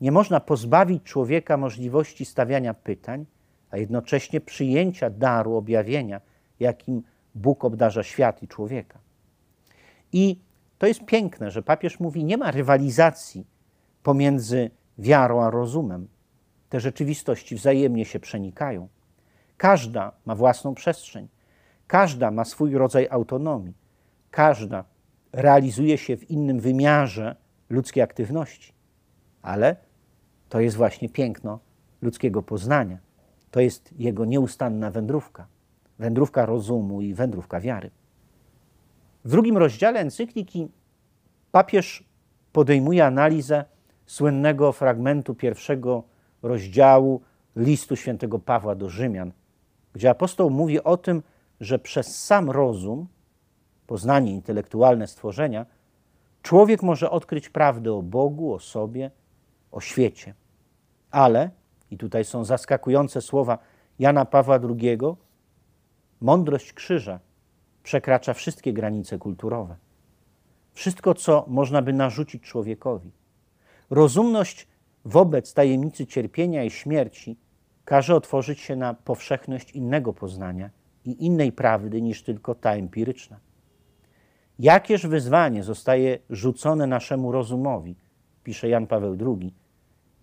Nie 0.00 0.12
można 0.12 0.40
pozbawić 0.40 1.02
człowieka 1.02 1.56
możliwości 1.56 2.24
stawiania 2.24 2.74
pytań, 2.74 3.26
a 3.70 3.76
jednocześnie 3.76 4.40
przyjęcia 4.40 5.10
daru 5.10 5.56
objawienia, 5.56 6.20
jakim 6.60 7.02
Bóg 7.34 7.64
obdarza 7.64 8.02
świat 8.02 8.42
i 8.42 8.48
człowieka. 8.48 8.98
I 10.12 10.38
to 10.82 10.86
jest 10.86 11.04
piękne, 11.04 11.50
że 11.50 11.62
papież 11.62 12.00
mówi, 12.00 12.24
nie 12.24 12.36
ma 12.36 12.50
rywalizacji 12.50 13.46
pomiędzy 14.02 14.70
wiarą 14.98 15.42
a 15.42 15.50
rozumem. 15.50 16.08
Te 16.68 16.80
rzeczywistości 16.80 17.56
wzajemnie 17.56 18.04
się 18.04 18.20
przenikają. 18.20 18.88
Każda 19.56 20.12
ma 20.26 20.34
własną 20.34 20.74
przestrzeń, 20.74 21.28
każda 21.86 22.30
ma 22.30 22.44
swój 22.44 22.74
rodzaj 22.74 23.08
autonomii, 23.10 23.74
każda 24.30 24.84
realizuje 25.32 25.98
się 25.98 26.16
w 26.16 26.30
innym 26.30 26.60
wymiarze 26.60 27.36
ludzkiej 27.70 28.02
aktywności. 28.02 28.72
Ale 29.42 29.76
to 30.48 30.60
jest 30.60 30.76
właśnie 30.76 31.08
piękno 31.08 31.58
ludzkiego 32.00 32.42
poznania. 32.42 32.98
To 33.50 33.60
jest 33.60 33.94
jego 33.98 34.24
nieustanna 34.24 34.90
wędrówka 34.90 35.46
wędrówka 35.98 36.46
rozumu 36.46 37.00
i 37.02 37.14
wędrówka 37.14 37.60
wiary. 37.60 37.90
W 39.24 39.30
drugim 39.30 39.56
rozdziale 39.56 40.00
encykliki 40.00 40.68
papież 41.50 42.04
podejmuje 42.52 43.06
analizę 43.06 43.64
słynnego 44.06 44.72
fragmentu 44.72 45.34
pierwszego 45.34 46.02
rozdziału 46.42 47.20
listu 47.56 47.96
świętego 47.96 48.38
Pawła 48.38 48.74
do 48.74 48.88
Rzymian, 48.88 49.32
gdzie 49.92 50.10
apostoł 50.10 50.50
mówi 50.50 50.84
o 50.84 50.96
tym, 50.96 51.22
że 51.60 51.78
przez 51.78 52.24
sam 52.24 52.50
rozum, 52.50 53.06
poznanie 53.86 54.32
intelektualne 54.32 55.06
stworzenia, 55.06 55.66
człowiek 56.42 56.82
może 56.82 57.10
odkryć 57.10 57.48
prawdę 57.48 57.92
o 57.92 58.02
Bogu, 58.02 58.54
o 58.54 58.58
sobie, 58.58 59.10
o 59.72 59.80
świecie. 59.80 60.34
Ale, 61.10 61.50
i 61.90 61.98
tutaj 61.98 62.24
są 62.24 62.44
zaskakujące 62.44 63.20
słowa 63.20 63.58
Jana 63.98 64.24
Pawła 64.24 64.58
II, 64.68 64.98
mądrość 66.20 66.72
krzyża 66.72 67.20
przekracza 67.82 68.34
wszystkie 68.34 68.72
granice 68.72 69.18
kulturowe. 69.18 69.76
Wszystko, 70.72 71.14
co 71.14 71.44
można 71.48 71.82
by 71.82 71.92
narzucić 71.92 72.42
człowiekowi. 72.42 73.10
Rozumność 73.90 74.68
wobec 75.04 75.54
tajemnicy 75.54 76.06
cierpienia 76.06 76.64
i 76.64 76.70
śmierci 76.70 77.36
każe 77.84 78.14
otworzyć 78.14 78.60
się 78.60 78.76
na 78.76 78.94
powszechność 78.94 79.72
innego 79.72 80.12
poznania 80.12 80.70
i 81.04 81.26
innej 81.26 81.52
prawdy 81.52 82.02
niż 82.02 82.22
tylko 82.22 82.54
ta 82.54 82.74
empiryczna. 82.74 83.40
Jakież 84.58 85.06
wyzwanie 85.06 85.62
zostaje 85.62 86.18
rzucone 86.30 86.86
naszemu 86.86 87.32
rozumowi, 87.32 87.96
pisze 88.44 88.68
Jan 88.68 88.86
Paweł 88.86 89.16
II, 89.20 89.54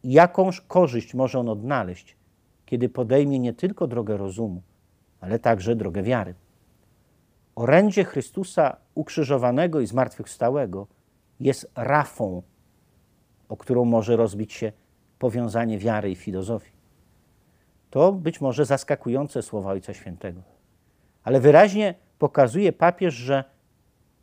i 0.03 0.11
jakąż 0.11 0.61
korzyść 0.61 1.13
może 1.13 1.39
on 1.39 1.49
odnaleźć, 1.49 2.17
kiedy 2.65 2.89
podejmie 2.89 3.39
nie 3.39 3.53
tylko 3.53 3.87
drogę 3.87 4.17
rozumu, 4.17 4.61
ale 5.21 5.39
także 5.39 5.75
drogę 5.75 6.03
wiary. 6.03 6.35
Orędzie 7.59 8.03
Chrystusa 8.03 8.77
ukrzyżowanego 8.95 9.79
i 9.79 9.87
zmartwychwstałego 9.87 10.87
jest 11.39 11.71
rafą, 11.75 12.41
o 13.49 13.57
którą 13.57 13.85
może 13.85 14.15
rozbić 14.15 14.53
się 14.53 14.71
powiązanie 15.19 15.77
wiary 15.77 16.11
i 16.11 16.15
filozofii. 16.15 16.71
To 17.89 18.11
być 18.11 18.41
może 18.41 18.65
zaskakujące 18.65 19.41
słowa 19.41 19.71
Ojca 19.71 19.93
Świętego, 19.93 20.41
ale 21.23 21.39
wyraźnie 21.39 21.95
pokazuje 22.19 22.73
papież, 22.73 23.13
że 23.13 23.43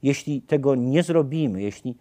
jeśli 0.03 0.43
tego 0.43 0.75
nie 0.75 1.03
zrobimy, 1.03 1.63
jeśli 1.63 1.97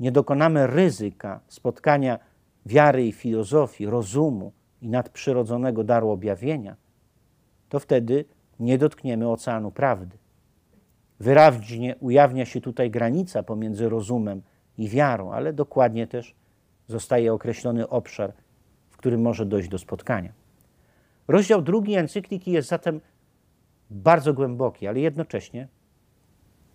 nie 0.00 0.12
dokonamy 0.12 0.66
ryzyka 0.66 1.40
spotkania 1.48 2.18
wiary 2.66 3.06
i 3.06 3.12
filozofii, 3.12 3.86
rozumu 3.86 4.52
i 4.82 4.88
nadprzyrodzonego 4.88 5.84
daru 5.84 6.10
objawienia, 6.10 6.76
to 7.68 7.80
wtedy 7.80 8.24
nie 8.60 8.78
dotkniemy 8.78 9.30
oceanu 9.30 9.70
prawdy. 9.70 10.23
Wyraźnie 11.20 11.96
ujawnia 12.00 12.44
się 12.44 12.60
tutaj 12.60 12.90
granica 12.90 13.42
pomiędzy 13.42 13.88
rozumem 13.88 14.42
i 14.78 14.88
wiarą, 14.88 15.32
ale 15.32 15.52
dokładnie 15.52 16.06
też 16.06 16.34
zostaje 16.86 17.32
określony 17.32 17.88
obszar, 17.88 18.32
w 18.90 18.96
którym 18.96 19.22
może 19.22 19.46
dojść 19.46 19.68
do 19.68 19.78
spotkania. 19.78 20.32
Rozdział 21.28 21.62
drugi 21.62 21.94
encykliki 21.94 22.52
jest 22.52 22.68
zatem 22.68 23.00
bardzo 23.90 24.34
głęboki, 24.34 24.86
ale 24.86 25.00
jednocześnie 25.00 25.68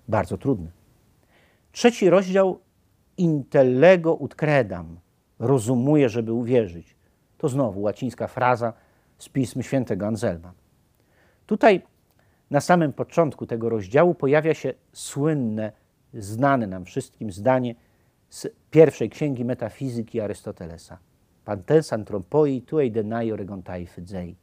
bardzo 0.08 0.38
trudny. 0.38 0.72
Trzeci 1.72 2.10
rozdział 2.10 2.60
intellego 3.18 4.16
ut 4.16 4.36
credam, 4.36 5.00
rozumuje, 5.40 6.10
żeby 6.10 6.34
uwierzyć. 6.34 6.96
To 7.38 7.50
znowu 7.50 7.82
łacińska 7.82 8.28
fraza 8.28 8.74
z 9.18 9.30
pism 9.30 9.62
świętego 9.62 10.08
Anselma. 10.08 10.54
Tutaj 11.46 11.82
na 12.52 12.62
samym 12.62 12.94
początku 12.94 13.46
tego 13.46 13.70
rozdziału 13.70 14.16
pojawia 14.16 14.54
się 14.54 14.74
słynne, 14.94 15.72
znane 16.14 16.68
nam 16.68 16.86
wszystkim 16.86 17.32
zdanie 17.32 17.76
z 18.30 18.48
pierwszej 18.72 19.10
księgi 19.10 19.46
metafizyki 19.46 20.22
Arystotelesa. 20.22 20.98
Pantes 21.46 21.94
anthropoi 21.94 22.62
tuei 22.62 22.92
denaio 22.92 23.36
regontai 23.36 23.88
fydzei. 23.88 24.36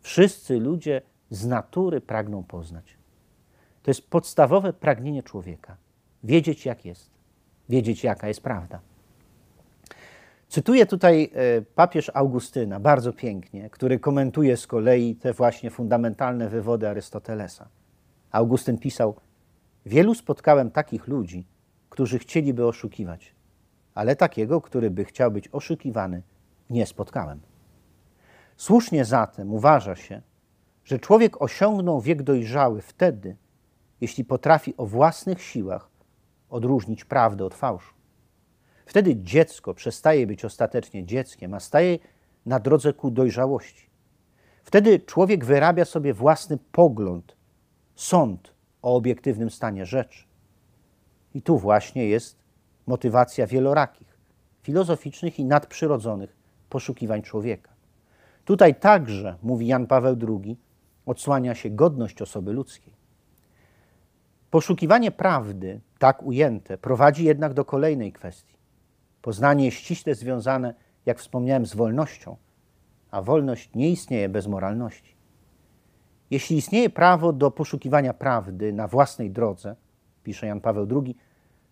Wszyscy 0.00 0.60
ludzie 0.60 1.02
z 1.30 1.46
natury 1.46 2.00
pragną 2.00 2.44
poznać. 2.44 2.96
To 3.82 3.90
jest 3.90 4.10
podstawowe 4.10 4.72
pragnienie 4.72 5.22
człowieka. 5.22 5.76
Wiedzieć, 6.24 6.66
jak 6.66 6.84
jest. 6.84 7.10
Wiedzieć, 7.68 8.04
jaka 8.04 8.28
jest 8.28 8.40
prawda. 8.40 8.80
Cytuję 10.48 10.86
tutaj 10.86 11.30
e, 11.34 11.62
papież 11.62 12.10
Augustyna 12.14 12.80
bardzo 12.80 13.12
pięknie, 13.12 13.70
który 13.70 13.98
komentuje 13.98 14.56
z 14.56 14.66
kolei 14.66 15.16
te 15.16 15.32
właśnie 15.32 15.70
fundamentalne 15.70 16.48
wywody 16.48 16.88
Arystotelesa. 16.88 17.68
Augustyn 18.30 18.78
pisał: 18.78 19.16
Wielu 19.86 20.14
spotkałem 20.14 20.70
takich 20.70 21.08
ludzi, 21.08 21.46
którzy 21.90 22.18
chcieliby 22.18 22.66
oszukiwać, 22.66 23.34
ale 23.94 24.16
takiego, 24.16 24.60
który 24.60 24.90
by 24.90 25.04
chciał 25.04 25.30
być 25.30 25.48
oszukiwany, 25.48 26.22
nie 26.70 26.86
spotkałem. 26.86 27.40
Słusznie 28.56 29.04
zatem 29.04 29.54
uważa 29.54 29.96
się, 29.96 30.22
że 30.84 30.98
człowiek 30.98 31.42
osiągnął 31.42 32.00
wiek 32.00 32.22
dojrzały 32.22 32.82
wtedy, 32.82 33.36
jeśli 34.00 34.24
potrafi 34.24 34.76
o 34.76 34.86
własnych 34.86 35.42
siłach 35.42 35.90
odróżnić 36.50 37.04
prawdę 37.04 37.44
od 37.44 37.54
fałszu. 37.54 37.95
Wtedy 38.86 39.16
dziecko 39.16 39.74
przestaje 39.74 40.26
być 40.26 40.44
ostatecznie 40.44 41.04
dzieckiem, 41.04 41.54
a 41.54 41.60
staje 41.60 41.98
na 42.46 42.60
drodze 42.60 42.92
ku 42.92 43.10
dojrzałości. 43.10 43.90
Wtedy 44.64 45.00
człowiek 45.00 45.44
wyrabia 45.44 45.84
sobie 45.84 46.14
własny 46.14 46.58
pogląd, 46.72 47.36
sąd 47.94 48.52
o 48.82 48.96
obiektywnym 48.96 49.50
stanie 49.50 49.86
rzeczy. 49.86 50.24
I 51.34 51.42
tu 51.42 51.58
właśnie 51.58 52.08
jest 52.08 52.38
motywacja 52.86 53.46
wielorakich, 53.46 54.18
filozoficznych 54.62 55.38
i 55.38 55.44
nadprzyrodzonych 55.44 56.36
poszukiwań 56.68 57.22
człowieka. 57.22 57.70
Tutaj 58.44 58.74
także, 58.74 59.36
mówi 59.42 59.66
Jan 59.66 59.86
Paweł 59.86 60.16
II, 60.28 60.58
odsłania 61.06 61.54
się 61.54 61.70
godność 61.70 62.22
osoby 62.22 62.52
ludzkiej. 62.52 62.94
Poszukiwanie 64.50 65.10
prawdy, 65.10 65.80
tak 65.98 66.22
ujęte, 66.22 66.78
prowadzi 66.78 67.24
jednak 67.24 67.54
do 67.54 67.64
kolejnej 67.64 68.12
kwestii. 68.12 68.55
Poznanie 69.26 69.64
jest 69.64 69.76
ściśle 69.76 70.14
związane, 70.14 70.74
jak 71.06 71.18
wspomniałem, 71.18 71.66
z 71.66 71.74
wolnością, 71.74 72.36
a 73.10 73.22
wolność 73.22 73.74
nie 73.74 73.90
istnieje 73.90 74.28
bez 74.28 74.46
moralności. 74.46 75.16
Jeśli 76.30 76.56
istnieje 76.56 76.90
prawo 76.90 77.32
do 77.32 77.50
poszukiwania 77.50 78.14
prawdy 78.14 78.72
na 78.72 78.88
własnej 78.88 79.30
drodze, 79.30 79.76
pisze 80.22 80.46
Jan 80.46 80.60
Paweł 80.60 80.86
II, 80.90 81.16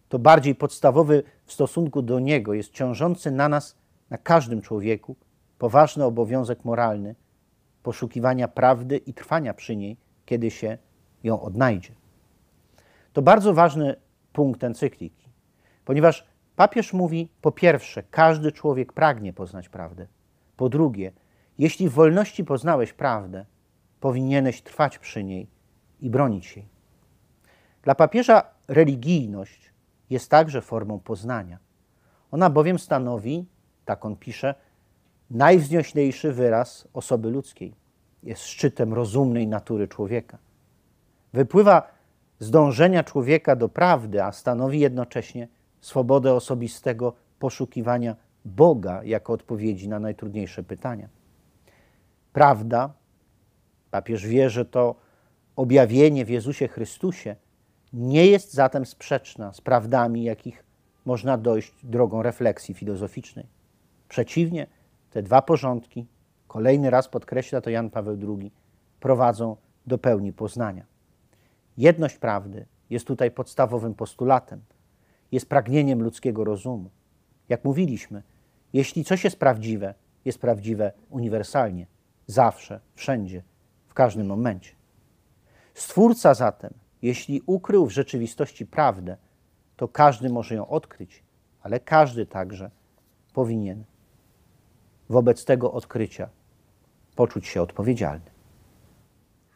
to 0.08 0.18
bardziej 0.18 0.54
podstawowy 0.54 1.22
w 1.44 1.52
stosunku 1.52 2.02
do 2.02 2.20
niego 2.20 2.54
jest 2.54 2.72
ciążący 2.72 3.30
na 3.30 3.48
nas, 3.48 3.76
na 4.10 4.18
każdym 4.18 4.62
człowieku, 4.62 5.16
poważny 5.58 6.04
obowiązek 6.04 6.64
moralny 6.64 7.14
poszukiwania 7.82 8.48
prawdy 8.48 8.96
i 8.96 9.14
trwania 9.14 9.54
przy 9.54 9.76
niej, 9.76 9.96
kiedy 10.26 10.50
się 10.50 10.78
ją 11.24 11.42
odnajdzie. 11.42 11.92
To 13.12 13.22
bardzo 13.22 13.54
ważny 13.54 13.96
punkt 14.32 14.64
encykliki, 14.64 15.28
ponieważ 15.84 16.33
papież 16.56 16.92
mówi, 16.92 17.28
po 17.40 17.52
pierwsze, 17.52 18.02
każdy 18.10 18.52
człowiek 18.52 18.92
pragnie 18.92 19.32
poznać 19.32 19.68
prawdę. 19.68 20.06
Po 20.56 20.68
drugie, 20.68 21.12
jeśli 21.58 21.88
w 21.88 21.92
wolności 21.92 22.44
poznałeś 22.44 22.92
prawdę, 22.92 23.46
powinieneś 24.00 24.62
trwać 24.62 24.98
przy 24.98 25.24
niej 25.24 25.46
i 26.00 26.10
bronić 26.10 26.56
jej. 26.56 26.68
Dla 27.82 27.94
papieża 27.94 28.42
religijność 28.68 29.72
jest 30.10 30.30
także 30.30 30.60
formą 30.60 30.98
poznania. 30.98 31.58
Ona 32.30 32.50
bowiem 32.50 32.78
stanowi, 32.78 33.46
tak 33.84 34.04
on 34.04 34.16
pisze, 34.16 34.54
najwznioślejszy 35.30 36.32
wyraz 36.32 36.88
osoby 36.92 37.30
ludzkiej. 37.30 37.74
Jest 38.22 38.42
szczytem 38.42 38.94
rozumnej 38.94 39.46
natury 39.48 39.88
człowieka. 39.88 40.38
Wypływa 41.32 41.88
z 42.38 42.50
dążenia 42.50 43.04
człowieka 43.04 43.56
do 43.56 43.68
prawdy, 43.68 44.24
a 44.24 44.32
stanowi 44.32 44.80
jednocześnie 44.80 45.48
swobodę 45.84 46.34
osobistego 46.34 47.12
poszukiwania 47.38 48.16
Boga 48.44 49.04
jako 49.04 49.32
odpowiedzi 49.32 49.88
na 49.88 50.00
najtrudniejsze 50.00 50.62
pytania. 50.62 51.08
Prawda, 52.32 52.92
papież 53.90 54.26
wie, 54.26 54.50
że 54.50 54.64
to 54.64 54.94
objawienie 55.56 56.24
w 56.24 56.28
Jezusie 56.28 56.68
Chrystusie 56.68 57.36
nie 57.92 58.26
jest 58.26 58.52
zatem 58.52 58.86
sprzeczna 58.86 59.52
z 59.52 59.60
prawdami, 59.60 60.24
jakich 60.24 60.64
można 61.04 61.38
dojść 61.38 61.72
drogą 61.82 62.22
refleksji 62.22 62.74
filozoficznej. 62.74 63.46
Przeciwnie, 64.08 64.66
te 65.10 65.22
dwa 65.22 65.42
porządki, 65.42 66.06
kolejny 66.48 66.90
raz 66.90 67.08
podkreśla 67.08 67.60
to 67.60 67.70
Jan 67.70 67.90
Paweł 67.90 68.16
II, 68.38 68.52
prowadzą 69.00 69.56
do 69.86 69.98
pełni 69.98 70.32
poznania. 70.32 70.84
Jedność 71.76 72.18
prawdy 72.18 72.66
jest 72.90 73.06
tutaj 73.06 73.30
podstawowym 73.30 73.94
postulatem, 73.94 74.60
jest 75.34 75.48
pragnieniem 75.48 76.02
ludzkiego 76.02 76.44
rozumu. 76.44 76.90
Jak 77.48 77.64
mówiliśmy, 77.64 78.22
jeśli 78.72 79.04
coś 79.04 79.24
jest 79.24 79.38
prawdziwe, 79.38 79.94
jest 80.24 80.38
prawdziwe 80.38 80.92
uniwersalnie, 81.10 81.86
zawsze, 82.26 82.80
wszędzie, 82.94 83.42
w 83.86 83.94
każdym 83.94 84.26
momencie. 84.26 84.72
Stwórca 85.74 86.34
zatem, 86.34 86.74
jeśli 87.02 87.42
ukrył 87.46 87.86
w 87.86 87.90
rzeczywistości 87.90 88.66
prawdę, 88.66 89.16
to 89.76 89.88
każdy 89.88 90.30
może 90.30 90.54
ją 90.54 90.68
odkryć, 90.68 91.22
ale 91.62 91.80
każdy 91.80 92.26
także 92.26 92.70
powinien 93.32 93.84
wobec 95.08 95.44
tego 95.44 95.72
odkrycia 95.72 96.28
poczuć 97.16 97.46
się 97.46 97.62
odpowiedzialny. 97.62 98.30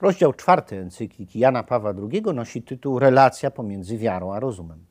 Rozdział 0.01 0.33
czwarty 0.33 0.79
encykliki 0.79 1.39
Jana 1.39 1.63
Pawła 1.63 1.95
II 2.11 2.23
nosi 2.35 2.63
tytuł 2.63 2.99
Relacja 2.99 3.51
pomiędzy 3.51 3.99
wiarą 3.99 4.35
a 4.35 4.41
rozumem. 4.41 4.88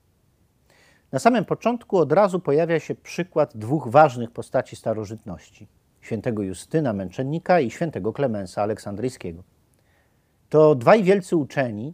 Na 1.11 1.19
samym 1.19 1.45
początku 1.45 1.97
od 1.97 2.11
razu 2.11 2.39
pojawia 2.39 2.79
się 2.79 2.95
przykład 2.95 3.57
dwóch 3.57 3.87
ważnych 3.87 4.31
postaci 4.31 4.75
starożytności: 4.75 5.67
świętego 6.01 6.43
Justyna 6.43 6.93
Męczennika 6.93 7.59
i 7.59 7.71
świętego 7.71 8.13
Klemensa 8.13 8.61
Aleksandryjskiego. 8.61 9.43
To 10.49 10.75
dwaj 10.75 11.03
wielcy 11.03 11.35
uczeni, 11.35 11.93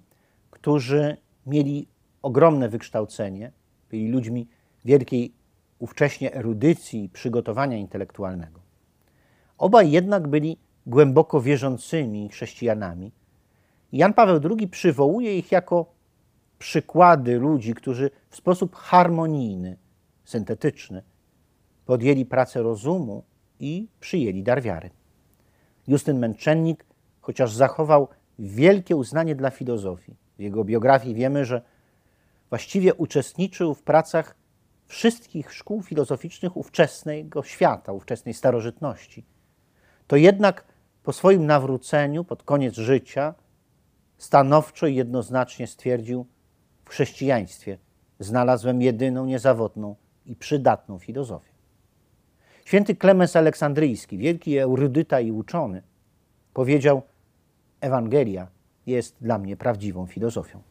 którzy 0.51 1.17
mieli 1.45 1.87
ogromne 2.21 2.69
wykształcenie, 2.69 3.51
byli 3.89 4.07
ludźmi 4.07 4.47
wielkiej 4.85 5.33
ówcześnie 5.79 6.33
erudycji 6.33 7.03
i 7.03 7.09
przygotowania 7.09 7.77
intelektualnego. 7.77 8.59
Obaj 9.57 9.91
jednak 9.91 10.27
byli 10.27 10.57
głęboko 10.85 11.41
wierzącymi 11.41 12.29
chrześcijanami. 12.29 13.11
Jan 13.91 14.13
Paweł 14.13 14.39
II 14.49 14.67
przywołuje 14.67 15.37
ich 15.37 15.51
jako 15.51 15.92
przykłady 16.63 17.39
ludzi, 17.39 17.73
którzy 17.73 18.11
w 18.29 18.35
sposób 18.35 18.75
harmonijny, 18.75 19.77
syntetyczny 20.23 21.03
podjęli 21.85 22.25
pracę 22.25 22.61
rozumu 22.61 23.23
i 23.59 23.87
przyjęli 23.99 24.43
dar 24.43 24.61
wiary. 24.61 24.89
Justyn 25.87 26.19
Męczennik, 26.19 26.85
chociaż 27.21 27.53
zachował 27.53 28.07
wielkie 28.39 28.95
uznanie 28.95 29.35
dla 29.35 29.49
filozofii, 29.49 30.15
jego 30.37 30.63
biografii 30.63 31.15
wiemy, 31.15 31.45
że 31.45 31.61
właściwie 32.49 32.93
uczestniczył 32.93 33.73
w 33.73 33.83
pracach 33.83 34.35
wszystkich 34.87 35.53
szkół 35.53 35.81
filozoficznych 35.81 36.57
ówczesnego 36.57 37.43
świata, 37.43 37.93
ówczesnej 37.93 38.33
starożytności. 38.33 39.25
To 40.07 40.15
jednak 40.15 40.65
po 41.03 41.13
swoim 41.13 41.45
nawróceniu, 41.45 42.23
pod 42.23 42.43
koniec 42.43 42.75
życia, 42.75 43.33
stanowczo 44.17 44.87
i 44.87 44.95
jednoznacznie 44.95 45.67
stwierdził: 45.67 46.23
W 46.23 46.32
chrześcijaństwie 46.93 47.77
znalazłem 48.19 48.81
jedyną, 48.81 49.25
niezawodną 49.25 49.95
i 50.25 50.35
przydatną 50.35 50.99
filozofię. 50.99 51.51
Święty 52.65 52.95
Klemens 52.95 53.35
Aleksandryjski, 53.35 54.17
wielki 54.17 54.57
erudyta 54.57 55.19
i 55.19 55.31
uczony, 55.31 55.83
powiedział: 56.53 57.01
Ewangelia 57.81 58.47
jest 58.85 59.15
dla 59.21 59.37
mnie 59.37 59.57
prawdziwą 59.57 60.05
filozofią. 60.07 60.61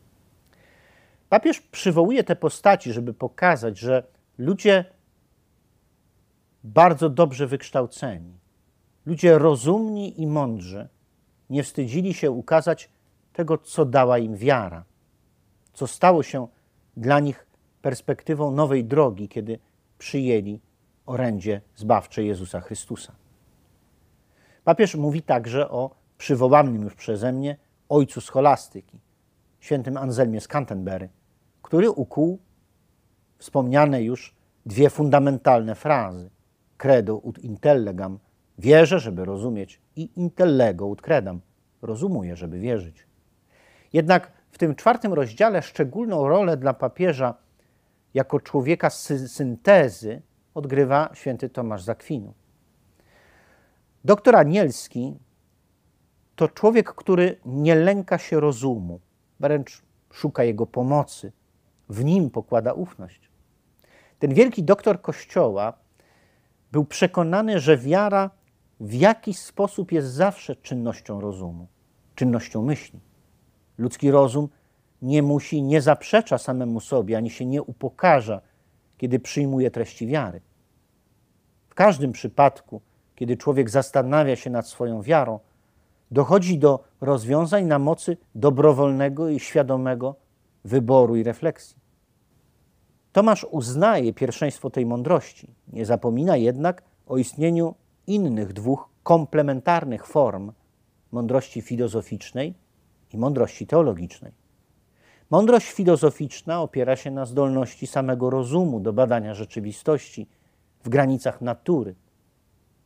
Papież 1.28 1.60
przywołuje 1.60 2.24
te 2.24 2.36
postaci, 2.36 2.92
żeby 2.92 3.14
pokazać, 3.14 3.78
że 3.78 4.02
ludzie 4.38 4.84
bardzo 6.64 7.08
dobrze 7.08 7.46
wykształceni, 7.46 8.38
ludzie 9.06 9.38
rozumni 9.38 10.20
i 10.22 10.26
mądrzy, 10.26 10.88
nie 11.50 11.62
wstydzili 11.62 12.14
się 12.14 12.30
ukazać 12.30 12.90
tego, 13.32 13.58
co 13.58 13.84
dała 13.84 14.18
im 14.18 14.36
wiara, 14.36 14.84
co 15.72 15.86
stało 15.86 16.22
się 16.22 16.48
dla 16.96 17.20
nich 17.20 17.46
perspektywą 17.82 18.50
nowej 18.50 18.84
drogi, 18.84 19.28
kiedy 19.28 19.58
przyjęli 19.98 20.60
orędzie 21.06 21.60
zbawcze 21.76 22.24
Jezusa 22.24 22.60
Chrystusa. 22.60 23.12
Papież 24.64 24.94
mówi 24.94 25.22
także 25.22 25.70
o 25.70 25.90
przywołanym 26.18 26.82
już 26.82 26.94
przeze 26.94 27.32
mnie 27.32 27.56
ojcu 27.88 28.20
scholastyki, 28.20 28.98
świętym 29.60 29.96
Anselmie 29.96 30.40
z 30.40 30.48
Canterbury, 30.48 31.08
który 31.62 31.90
ukuł 31.90 32.38
wspomniane 33.38 34.02
już 34.02 34.34
dwie 34.66 34.90
fundamentalne 34.90 35.74
frazy: 35.74 36.30
credo 36.76 37.16
ut 37.16 37.38
intellegam, 37.38 38.18
wierzę, 38.58 39.00
żeby 39.00 39.24
rozumieć, 39.24 39.80
i 39.96 40.10
intellego 40.16 40.86
ut 40.86 41.02
credam, 41.02 41.40
rozumuję, 41.82 42.36
żeby 42.36 42.58
wierzyć. 42.58 43.06
Jednak 43.92 44.32
w 44.52 44.58
tym 44.58 44.74
czwartym 44.74 45.12
rozdziale 45.12 45.62
szczególną 45.62 46.28
rolę 46.28 46.56
dla 46.56 46.74
papieża 46.74 47.34
jako 48.14 48.40
człowieka 48.40 48.90
syntezy 49.26 50.22
odgrywa 50.54 51.10
święty 51.14 51.48
Tomasz 51.48 51.82
Zakwinu. 51.82 52.34
Doktor 54.04 54.36
Anielski 54.36 55.16
to 56.36 56.48
człowiek, 56.48 56.94
który 56.94 57.38
nie 57.46 57.74
lęka 57.74 58.18
się 58.18 58.40
rozumu, 58.40 59.00
wręcz 59.40 59.82
szuka 60.12 60.44
jego 60.44 60.66
pomocy, 60.66 61.32
w 61.88 62.04
nim 62.04 62.30
pokłada 62.30 62.72
ufność. 62.72 63.30
Ten 64.18 64.34
wielki 64.34 64.62
doktor 64.62 65.02
Kościoła 65.02 65.72
był 66.72 66.84
przekonany, 66.84 67.60
że 67.60 67.76
wiara 67.76 68.30
w 68.80 68.94
jakiś 68.94 69.38
sposób 69.38 69.92
jest 69.92 70.08
zawsze 70.08 70.56
czynnością 70.56 71.20
rozumu, 71.20 71.66
czynnością 72.14 72.62
myśli. 72.62 73.00
Ludzki 73.78 74.10
rozum 74.10 74.48
nie 75.02 75.22
musi, 75.22 75.62
nie 75.62 75.80
zaprzecza 75.80 76.38
samemu 76.38 76.80
sobie, 76.80 77.16
ani 77.16 77.30
się 77.30 77.46
nie 77.46 77.62
upokarza, 77.62 78.40
kiedy 78.98 79.18
przyjmuje 79.20 79.70
treści 79.70 80.06
wiary. 80.06 80.40
W 81.68 81.74
każdym 81.74 82.12
przypadku, 82.12 82.80
kiedy 83.14 83.36
człowiek 83.36 83.70
zastanawia 83.70 84.36
się 84.36 84.50
nad 84.50 84.68
swoją 84.68 85.02
wiarą, 85.02 85.40
dochodzi 86.10 86.58
do 86.58 86.84
rozwiązań 87.00 87.64
na 87.64 87.78
mocy 87.78 88.16
dobrowolnego 88.34 89.28
i 89.28 89.40
świadomego 89.40 90.16
wyboru 90.64 91.16
i 91.16 91.22
refleksji. 91.22 91.76
Tomasz 93.12 93.46
uznaje 93.50 94.12
pierwszeństwo 94.12 94.70
tej 94.70 94.86
mądrości, 94.86 95.54
nie 95.72 95.86
zapomina 95.86 96.36
jednak 96.36 96.82
o 97.06 97.18
istnieniu 97.18 97.74
innych 98.06 98.52
dwóch 98.52 98.88
komplementarnych 99.02 100.06
form 100.06 100.52
mądrości 101.12 101.62
filozoficznej 101.62 102.54
i 103.14 103.18
mądrości 103.18 103.66
teologicznej. 103.66 104.32
Mądrość 105.30 105.72
filozoficzna 105.72 106.62
opiera 106.62 106.96
się 106.96 107.10
na 107.10 107.26
zdolności 107.26 107.86
samego 107.86 108.30
rozumu 108.30 108.80
do 108.80 108.92
badania 108.92 109.34
rzeczywistości 109.34 110.26
w 110.84 110.88
granicach 110.88 111.40
natury. 111.40 111.94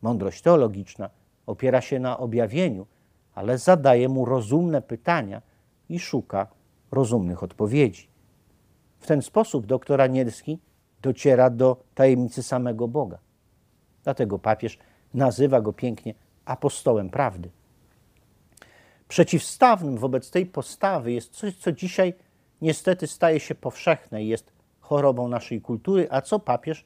Mądrość 0.03 0.43
teologiczna 0.43 1.11
opiera 1.47 1.81
się 1.81 2.01
na 2.01 2.19
objawieniu, 2.19 2.87
ale 3.35 3.59
zadaje 3.59 4.09
mu 4.09 4.25
rozumne 4.25 4.83
pytania 4.83 5.43
i 5.89 5.99
szuka 5.99 6.47
rozumnych 6.91 7.43
odpowiedzi. 7.43 8.09
W 8.99 9.07
ten 9.07 9.23
sposób 9.23 9.67
doktor 9.67 10.01
Anielski 10.01 10.59
dociera 11.03 11.51
do 11.51 11.77
tajemnicy 11.95 12.43
samego 12.43 12.89
Boga. 12.89 13.19
Dlatego 14.05 14.39
papież 14.39 14.79
nazywa 15.15 15.61
go 15.61 15.73
pięknie 15.73 16.15
apostołem 16.45 17.11
prawdy. 17.11 17.51
Przeciwstawnym 19.09 19.99
wobec 19.99 20.31
tej 20.31 20.47
postawy 20.47 21.13
jest 21.13 21.33
coś, 21.33 21.57
co 21.57 21.73
dzisiaj 21.73 22.15
niestety 22.61 23.07
staje 23.07 23.41
się 23.41 23.55
powszechne 23.55 24.25
i 24.25 24.29
jest 24.29 24.53
chorobą 24.81 25.29
naszej 25.29 25.61
kultury, 25.61 26.09
a 26.11 26.21
co 26.21 26.39
papież, 26.39 26.85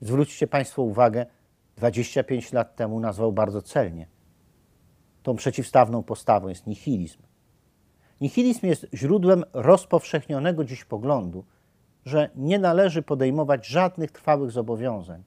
zwróćcie 0.00 0.46
Państwo 0.46 0.82
uwagę, 0.82 1.26
25 1.76 2.52
lat 2.52 2.76
temu 2.76 3.00
nazwał 3.00 3.32
bardzo 3.32 3.62
celnie. 3.62 4.06
Tą 5.22 5.36
przeciwstawną 5.36 6.02
postawą 6.02 6.48
jest 6.48 6.66
nihilizm. 6.66 7.22
Nihilizm 8.20 8.66
jest 8.66 8.86
źródłem 8.94 9.44
rozpowszechnionego 9.52 10.64
dziś 10.64 10.84
poglądu, 10.84 11.44
że 12.04 12.30
nie 12.36 12.58
należy 12.58 13.02
podejmować 13.02 13.66
żadnych 13.66 14.10
trwałych 14.10 14.50
zobowiązań. 14.50 15.22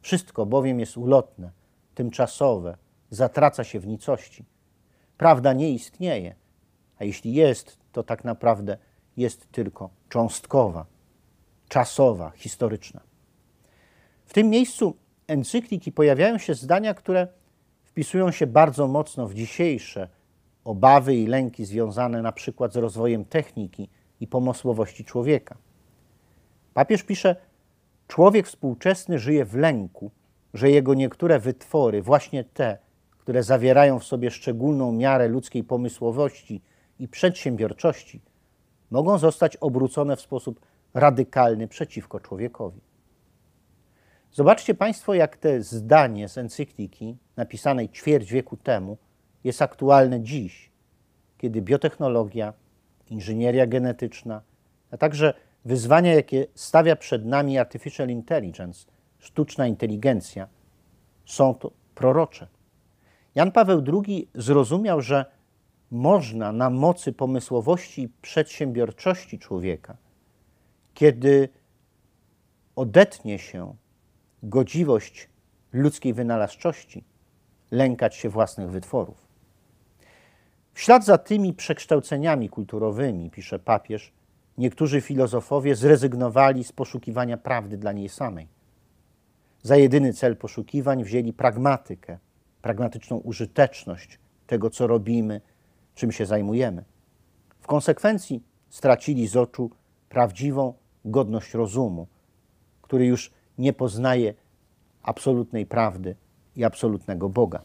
Wszystko 0.00 0.46
bowiem 0.46 0.80
jest 0.80 0.96
ulotne, 0.96 1.50
tymczasowe, 1.94 2.76
zatraca 3.10 3.64
się 3.64 3.80
w 3.80 3.86
nicości. 3.86 4.44
Prawda 5.18 5.52
nie 5.52 5.70
istnieje, 5.70 6.34
a 6.98 7.04
jeśli 7.04 7.34
jest, 7.34 7.78
to 7.92 8.02
tak 8.02 8.24
naprawdę 8.24 8.78
jest 9.16 9.52
tylko 9.52 9.90
cząstkowa, 10.08 10.86
czasowa, 11.68 12.30
historyczna. 12.30 13.00
W 14.24 14.32
tym 14.32 14.50
miejscu 14.50 14.96
encykliki 15.26 15.92
pojawiają 15.92 16.38
się 16.38 16.54
zdania, 16.54 16.94
które 16.94 17.28
wpisują 17.82 18.30
się 18.30 18.46
bardzo 18.46 18.88
mocno 18.88 19.28
w 19.28 19.34
dzisiejsze 19.34 20.08
obawy 20.64 21.14
i 21.14 21.26
lęki 21.26 21.64
związane 21.64 22.22
na 22.22 22.32
przykład 22.32 22.72
z 22.72 22.76
rozwojem 22.76 23.24
techniki 23.24 23.88
i 24.20 24.26
pomysłowości 24.26 25.04
człowieka. 25.04 25.56
Papież 26.74 27.02
pisze: 27.02 27.36
Człowiek 28.08 28.46
współczesny 28.46 29.18
żyje 29.18 29.44
w 29.44 29.54
lęku, 29.54 30.10
że 30.54 30.70
jego 30.70 30.94
niektóre 30.94 31.38
wytwory, 31.38 32.02
właśnie 32.02 32.44
te, 32.44 32.78
które 33.26 33.42
zawierają 33.42 33.98
w 33.98 34.04
sobie 34.04 34.30
szczególną 34.30 34.92
miarę 34.92 35.28
ludzkiej 35.28 35.64
pomysłowości 35.64 36.62
i 36.98 37.08
przedsiębiorczości, 37.08 38.20
mogą 38.90 39.18
zostać 39.18 39.56
obrócone 39.56 40.16
w 40.16 40.20
sposób 40.20 40.60
radykalny 40.94 41.68
przeciwko 41.68 42.20
człowiekowi. 42.20 42.80
Zobaczcie 44.32 44.74
Państwo, 44.74 45.14
jak 45.14 45.36
te 45.36 45.62
zdanie 45.62 46.28
z 46.28 46.38
encykliki, 46.38 47.16
napisanej 47.36 47.88
ćwierć 47.88 48.32
wieku 48.32 48.56
temu, 48.56 48.98
jest 49.44 49.62
aktualne 49.62 50.20
dziś, 50.20 50.70
kiedy 51.38 51.62
biotechnologia, 51.62 52.52
inżynieria 53.10 53.66
genetyczna, 53.66 54.42
a 54.90 54.96
także 54.96 55.34
wyzwania, 55.64 56.14
jakie 56.14 56.46
stawia 56.54 56.96
przed 56.96 57.24
nami 57.24 57.58
artificial 57.58 58.08
intelligence, 58.08 58.86
sztuczna 59.18 59.66
inteligencja, 59.66 60.48
są 61.24 61.54
to 61.54 61.70
prorocze. 61.94 62.55
Jan 63.36 63.52
Paweł 63.52 63.82
II 63.92 64.28
zrozumiał, 64.34 65.00
że 65.00 65.24
można 65.90 66.52
na 66.52 66.70
mocy 66.70 67.12
pomysłowości 67.12 68.02
i 68.02 68.08
przedsiębiorczości 68.08 69.38
człowieka, 69.38 69.96
kiedy 70.94 71.48
odetnie 72.76 73.38
się 73.38 73.74
godziwość 74.42 75.28
ludzkiej 75.72 76.14
wynalazczości, 76.14 77.04
lękać 77.70 78.14
się 78.14 78.28
własnych 78.28 78.70
wytworów. 78.70 79.26
W 80.74 80.80
ślad 80.80 81.04
za 81.04 81.18
tymi 81.18 81.54
przekształceniami 81.54 82.48
kulturowymi, 82.48 83.30
pisze 83.30 83.58
papież, 83.58 84.12
niektórzy 84.58 85.00
filozofowie 85.00 85.74
zrezygnowali 85.74 86.64
z 86.64 86.72
poszukiwania 86.72 87.36
prawdy 87.36 87.76
dla 87.76 87.92
niej 87.92 88.08
samej. 88.08 88.48
Za 89.62 89.76
jedyny 89.76 90.12
cel 90.12 90.36
poszukiwań 90.36 91.04
wzięli 91.04 91.32
pragmatykę, 91.32 92.18
pragmatyczną 92.62 93.16
użyteczność 93.16 94.18
tego, 94.46 94.70
co 94.70 94.86
robimy, 94.86 95.40
czym 95.94 96.12
się 96.12 96.26
zajmujemy. 96.26 96.84
W 97.60 97.66
konsekwencji 97.66 98.42
stracili 98.70 99.26
z 99.26 99.36
oczu 99.36 99.70
prawdziwą 100.08 100.74
godność 101.04 101.54
rozumu, 101.54 102.06
który 102.82 103.06
już 103.06 103.30
nie 103.58 103.72
poznaje 103.72 104.34
absolutnej 105.02 105.66
prawdy 105.66 106.16
i 106.56 106.64
absolutnego 106.64 107.28
Boga. 107.28 107.62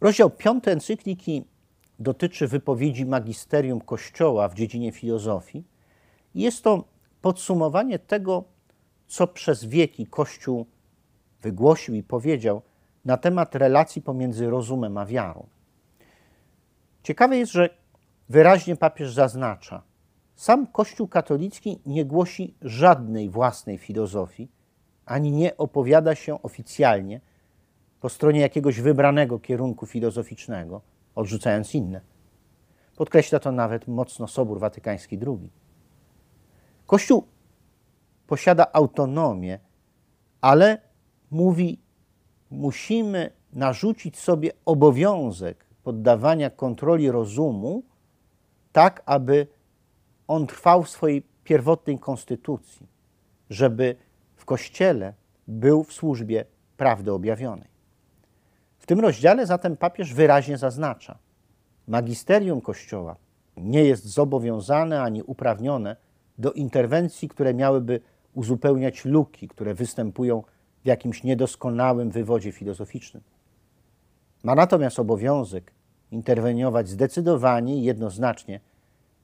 Rozdział 0.00 0.30
5 0.30 0.68
encykliki 0.68 1.44
dotyczy 1.98 2.48
wypowiedzi 2.48 3.06
magisterium 3.06 3.80
Kościoła 3.80 4.48
w 4.48 4.54
dziedzinie 4.54 4.92
filozofii. 4.92 5.64
Jest 6.34 6.64
to 6.64 6.84
podsumowanie 7.22 7.98
tego, 7.98 8.44
co 9.06 9.26
przez 9.26 9.64
wieki 9.64 10.06
Kościół 10.06 10.66
wygłosił 11.42 11.94
i 11.94 12.02
powiedział 12.02 12.62
na 13.04 13.16
temat 13.16 13.54
relacji 13.54 14.02
pomiędzy 14.02 14.50
rozumem 14.50 14.98
a 14.98 15.06
wiarą. 15.06 15.46
Ciekawe 17.02 17.36
jest, 17.38 17.52
że 17.52 17.70
wyraźnie 18.28 18.76
papież 18.76 19.12
zaznacza, 19.12 19.82
sam 20.34 20.66
Kościół 20.66 21.08
katolicki 21.08 21.80
nie 21.86 22.04
głosi 22.04 22.54
żadnej 22.62 23.30
własnej 23.30 23.78
filozofii, 23.78 24.48
ani 25.06 25.32
nie 25.32 25.56
opowiada 25.56 26.14
się 26.14 26.42
oficjalnie 26.42 27.20
po 28.00 28.08
stronie 28.08 28.40
jakiegoś 28.40 28.80
wybranego 28.80 29.38
kierunku 29.38 29.86
filozoficznego, 29.86 30.80
odrzucając 31.14 31.74
inne. 31.74 32.00
Podkreśla 32.96 33.38
to 33.38 33.52
nawet 33.52 33.88
mocno 33.88 34.28
Sobór 34.28 34.60
Watykański 34.60 35.18
II. 35.26 35.50
Kościół 36.86 37.26
posiada 38.26 38.66
autonomię, 38.72 39.58
ale 40.40 40.87
mówi, 41.30 41.78
musimy 42.50 43.30
narzucić 43.52 44.18
sobie 44.18 44.50
obowiązek 44.64 45.64
poddawania 45.82 46.50
kontroli 46.50 47.10
rozumu, 47.10 47.82
tak 48.72 49.02
aby 49.06 49.46
on 50.28 50.46
trwał 50.46 50.82
w 50.82 50.90
swojej 50.90 51.22
pierwotnej 51.44 51.98
konstytucji, 51.98 52.86
żeby 53.50 53.96
w 54.36 54.44
Kościele 54.44 55.14
był 55.48 55.84
w 55.84 55.92
służbie 55.92 56.44
prawdy 56.76 57.12
objawionej. 57.12 57.68
W 58.78 58.86
tym 58.86 59.00
rozdziale 59.00 59.46
zatem 59.46 59.76
papież 59.76 60.14
wyraźnie 60.14 60.58
zaznacza, 60.58 61.18
magisterium 61.88 62.60
Kościoła 62.60 63.16
nie 63.56 63.84
jest 63.84 64.04
zobowiązane 64.04 65.02
ani 65.02 65.22
uprawnione 65.22 65.96
do 66.38 66.52
interwencji, 66.52 67.28
które 67.28 67.54
miałyby 67.54 68.00
uzupełniać 68.34 69.04
luki, 69.04 69.48
które 69.48 69.74
występują 69.74 70.42
w 70.42 70.57
jakimś 70.88 71.24
niedoskonałym 71.24 72.10
wywodzie 72.10 72.52
filozoficznym. 72.52 73.22
Ma 74.42 74.54
natomiast 74.54 74.98
obowiązek 74.98 75.72
interweniować 76.10 76.88
zdecydowanie 76.88 77.76
i 77.76 77.82
jednoznacznie, 77.82 78.60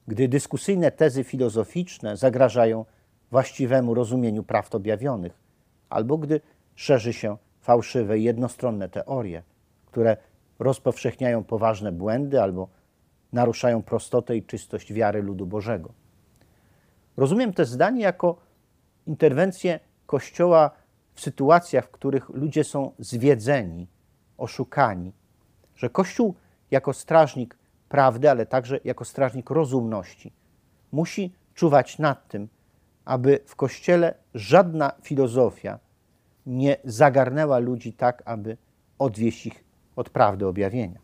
gdy 0.08 0.28
dyskusyjne 0.28 0.90
tezy 0.90 1.24
filozoficzne 1.24 2.16
zagrażają 2.16 2.84
właściwemu 3.30 3.94
rozumieniu 3.94 4.42
prawd 4.42 4.74
objawionych, 4.74 5.32
albo 5.90 6.18
gdy 6.18 6.40
szerzy 6.74 7.12
się 7.12 7.36
fałszywe 7.60 8.18
i 8.18 8.24
jednostronne 8.24 8.88
teorie, 8.88 9.42
które 9.86 10.16
rozpowszechniają 10.58 11.44
poważne 11.44 11.92
błędy 11.92 12.42
albo 12.42 12.68
naruszają 13.32 13.82
prostotę 13.82 14.36
i 14.36 14.42
czystość 14.42 14.92
wiary 14.92 15.22
ludu 15.22 15.46
Bożego. 15.46 15.92
Rozumiem 17.16 17.52
to 17.52 17.64
zdanie 17.64 18.02
jako 18.02 18.36
interwencję 19.06 19.80
Kościoła 20.06 20.70
w 21.14 21.20
sytuacjach, 21.20 21.86
w 21.86 21.90
których 21.90 22.28
ludzie 22.28 22.64
są 22.64 22.92
zwiedzeni, 22.98 23.86
oszukani, 24.38 25.12
że 25.76 25.90
Kościół 25.90 26.34
jako 26.70 26.92
strażnik 26.92 27.56
prawdy, 27.88 28.30
ale 28.30 28.46
także 28.46 28.80
jako 28.84 29.04
strażnik 29.04 29.50
rozumności 29.50 30.32
musi 30.92 31.34
czuwać 31.54 31.98
nad 31.98 32.28
tym, 32.28 32.48
aby 33.04 33.38
w 33.46 33.56
Kościele 33.56 34.14
żadna 34.34 34.92
filozofia 35.02 35.78
nie 36.46 36.76
zagarnęła 36.84 37.58
ludzi 37.58 37.92
tak, 37.92 38.22
aby 38.24 38.56
odwieść 38.98 39.46
ich 39.46 39.64
od 39.96 40.10
prawdy 40.10 40.46
objawienia. 40.46 41.00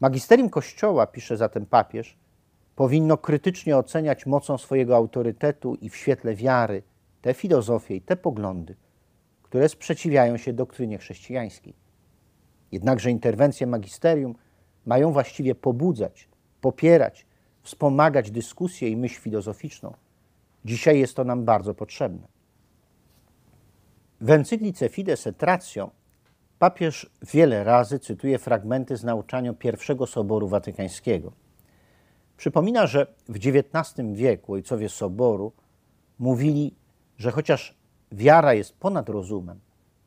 Magisterium 0.00 0.50
Kościoła, 0.50 1.06
pisze 1.06 1.36
zatem 1.36 1.66
papież, 1.66 2.16
powinno 2.76 3.16
krytycznie 3.16 3.76
oceniać 3.76 4.26
mocą 4.26 4.58
swojego 4.58 4.96
autorytetu 4.96 5.74
i 5.74 5.90
w 5.90 5.96
świetle 5.96 6.34
wiary 6.34 6.82
te 7.26 7.34
filozofie 7.34 7.96
i 7.96 8.00
te 8.00 8.16
poglądy, 8.16 8.74
które 9.42 9.68
sprzeciwiają 9.68 10.36
się 10.36 10.52
doktrynie 10.52 10.98
chrześcijańskiej. 10.98 11.74
Jednakże 12.72 13.10
interwencje 13.10 13.66
magisterium 13.66 14.34
mają 14.84 15.12
właściwie 15.12 15.54
pobudzać, 15.54 16.28
popierać, 16.60 17.26
wspomagać 17.62 18.30
dyskusję 18.30 18.88
i 18.88 18.96
myśl 18.96 19.20
filozoficzną. 19.20 19.94
Dzisiaj 20.64 20.98
jest 20.98 21.14
to 21.16 21.24
nam 21.24 21.44
bardzo 21.44 21.74
potrzebne. 21.74 22.28
W 24.20 24.30
encyklice 24.30 24.88
Fides 24.88 25.26
et 25.26 25.42
Ratio 25.42 25.90
papież 26.58 27.10
wiele 27.32 27.64
razy 27.64 27.98
cytuje 27.98 28.38
fragmenty 28.38 28.96
z 28.96 29.04
nauczania 29.04 29.52
pierwszego 29.52 30.06
Soboru 30.06 30.48
Watykańskiego. 30.48 31.32
Przypomina, 32.36 32.86
że 32.86 33.06
w 33.28 33.36
XIX 33.36 34.06
wieku 34.12 34.52
ojcowie 34.52 34.88
Soboru 34.88 35.52
mówili, 36.18 36.74
że 37.18 37.30
chociaż 37.30 37.74
wiara 38.12 38.54
jest 38.54 38.76
ponad 38.78 39.08
rozumem, 39.08 39.60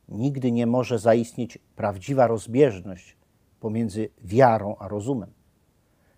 nigdy 0.10 0.52
nie 0.52 0.68
może 0.68 1.00
zaistnieć 1.00 1.58
prawdziwa 1.76 2.28
rozbieżność 2.28 3.18
pomiędzy 3.60 4.10
wiarą 4.22 4.76
a 4.80 4.88
rozumem. 4.88 5.30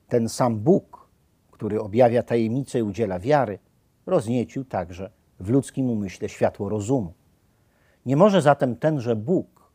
Ten 0.07 0.29
sam 0.29 0.59
Bóg, 0.59 1.07
który 1.51 1.81
objawia 1.81 2.23
tajemnicę 2.23 2.79
i 2.79 2.83
udziela 2.83 3.19
wiary, 3.19 3.59
rozniecił 4.05 4.65
także 4.65 5.11
w 5.39 5.49
ludzkim 5.49 5.89
umyśle 5.89 6.29
światło 6.29 6.69
rozumu. 6.69 7.13
Nie 8.05 8.15
może 8.15 8.41
zatem 8.41 8.75
tenże 8.75 9.15
Bóg, 9.15 9.71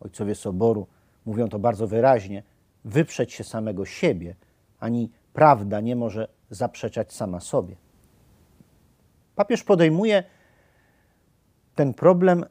ojcowie 0.00 0.34
Soboru 0.34 0.86
mówią 1.26 1.48
to 1.48 1.58
bardzo 1.58 1.86
wyraźnie, 1.86 2.42
wyprzeć 2.84 3.32
się 3.32 3.44
samego 3.44 3.84
siebie, 3.86 4.34
ani 4.80 5.10
prawda 5.32 5.80
nie 5.80 5.96
może 5.96 6.28
zaprzeczać 6.50 7.12
sama 7.12 7.40
sobie. 7.40 7.76
Papież 9.34 9.64
podejmuje 9.64 10.24
ten 11.78 11.94
problem 11.94 12.44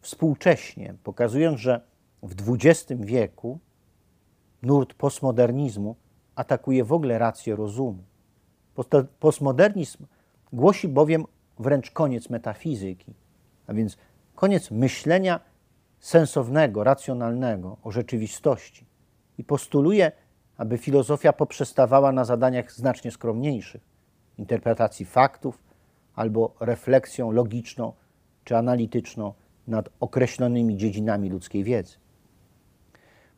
współcześnie, 0.00 0.94
pokazując, 1.04 1.60
że 1.60 1.80
w 2.22 2.54
XX 2.54 3.00
wieku 3.00 3.58
nurt 4.62 4.94
postmodernizmu 4.94 5.96
atakuje 6.34 6.84
w 6.84 6.92
ogóle 6.92 7.18
rację 7.18 7.56
rozumu. 7.56 8.02
Postmodernizm 9.20 10.06
głosi 10.52 10.88
bowiem 10.88 11.24
wręcz 11.58 11.90
koniec 11.90 12.30
metafizyki, 12.30 13.14
a 13.66 13.74
więc 13.74 13.96
koniec 14.34 14.70
myślenia 14.70 15.40
sensownego, 15.98 16.84
racjonalnego 16.84 17.76
o 17.82 17.90
rzeczywistości 17.90 18.86
i 19.38 19.44
postuluje, 19.44 20.12
aby 20.56 20.78
filozofia 20.78 21.32
poprzestawała 21.32 22.12
na 22.12 22.24
zadaniach 22.24 22.72
znacznie 22.72 23.10
skromniejszych 23.10 23.82
interpretacji 24.38 25.06
faktów 25.06 25.62
albo 26.14 26.54
refleksją 26.60 27.30
logiczną 27.30 27.92
czy 28.44 28.56
analityczną 28.56 29.32
nad 29.66 29.88
określonymi 30.00 30.76
dziedzinami 30.76 31.30
ludzkiej 31.30 31.64
wiedzy. 31.64 31.96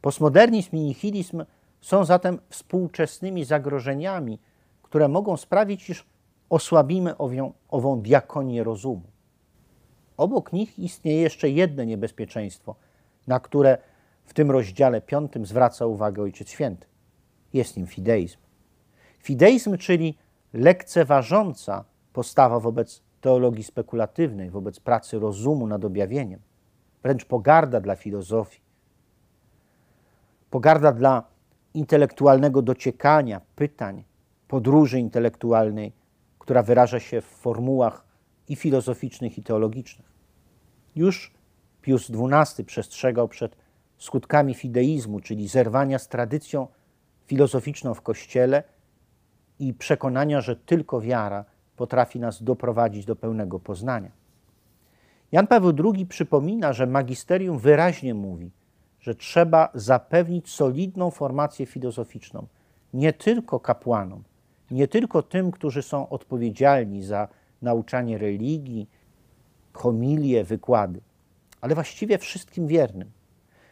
Postmodernizm 0.00 0.76
i 0.76 0.80
nihilizm 0.80 1.44
są 1.80 2.04
zatem 2.04 2.38
współczesnymi 2.48 3.44
zagrożeniami, 3.44 4.38
które 4.82 5.08
mogą 5.08 5.36
sprawić, 5.36 5.90
iż 5.90 6.06
osłabimy 6.50 7.14
ową 7.68 8.00
diakonię 8.00 8.64
rozumu. 8.64 9.02
Obok 10.16 10.52
nich 10.52 10.78
istnieje 10.78 11.20
jeszcze 11.20 11.50
jedno 11.50 11.84
niebezpieczeństwo, 11.84 12.74
na 13.26 13.40
które 13.40 13.78
w 14.24 14.34
tym 14.34 14.50
rozdziale 14.50 15.00
piątym 15.00 15.46
zwraca 15.46 15.86
uwagę 15.86 16.22
Ojciec 16.22 16.48
Święty. 16.48 16.86
Jest 17.52 17.76
nim 17.76 17.86
fideizm. 17.86 18.38
Fideizm, 19.18 19.79
czyli 19.79 20.18
lekceważąca 20.52 21.85
postawa 22.12 22.60
wobec 22.60 23.02
teologii 23.23 23.64
spekulatywnej, 23.64 24.50
wobec 24.50 24.81
pracy 24.81 25.18
rozumu 25.18 25.66
nad 25.66 25.85
objawieniem, 25.85 26.40
wręcz 27.02 27.25
pogarda 27.25 27.81
dla 27.81 27.96
filozofii, 27.96 28.60
pogarda 30.50 30.92
dla 30.92 31.23
intelektualnego 31.75 32.62
dociekania, 32.62 33.40
pytań, 33.56 34.04
podróży 34.48 35.00
intelektualnej, 35.00 35.92
która 36.38 36.62
wyraża 36.62 37.00
się 37.00 37.20
w 37.20 37.25
formułach 37.25 38.04
i 38.48 38.56
filozoficznych, 38.56 39.38
i 39.38 39.42
teologicznych. 39.42 40.12
Już 40.96 41.35
Pius 41.83 42.10
XII 42.10 42.64
przestrzegał 42.64 43.29
przed 43.29 43.56
skutkami 43.98 44.54
fideizmu, 44.54 45.20
czyli 45.20 45.48
zerwania 45.48 45.98
z 45.98 46.08
tradycją 46.08 46.66
filozoficzną 47.27 47.94
w 47.94 48.02
Kościele 48.02 48.62
i 49.58 49.75
przekonania, 49.75 50.40
że 50.40 50.56
tylko 50.56 51.00
wiara 51.00 51.44
potrafi 51.77 52.20
nas 52.20 52.42
doprowadzić 52.42 53.04
do 53.04 53.16
pełnego 53.16 53.60
poznania. 53.60 54.10
Jan 55.33 55.46
Paweł 55.46 55.73
II 55.94 56.06
przypomina, 56.06 56.73
że 56.73 56.87
magisterium 56.87 57.58
wyraźnie 57.58 58.14
mówi, 58.14 58.50
że 59.00 59.14
trzeba 59.14 59.68
zapewnić 59.75 60.50
solidną 60.50 61.10
formację 61.10 61.66
filozoficzną 61.66 62.46
nie 62.94 63.12
tylko 63.12 63.60
kapłanom, 63.60 64.23
nie 64.70 64.88
tylko 64.88 65.23
tym, 65.23 65.50
którzy 65.50 65.83
są 65.83 66.08
odpowiedzialni 66.08 67.02
za 67.02 67.29
nauczanie 67.62 68.18
religii, 68.18 68.88
homilie, 69.73 70.44
wykłady, 70.44 71.00
ale 71.60 71.75
właściwie 71.75 72.18
wszystkim 72.18 72.66
wiernym, 72.66 73.10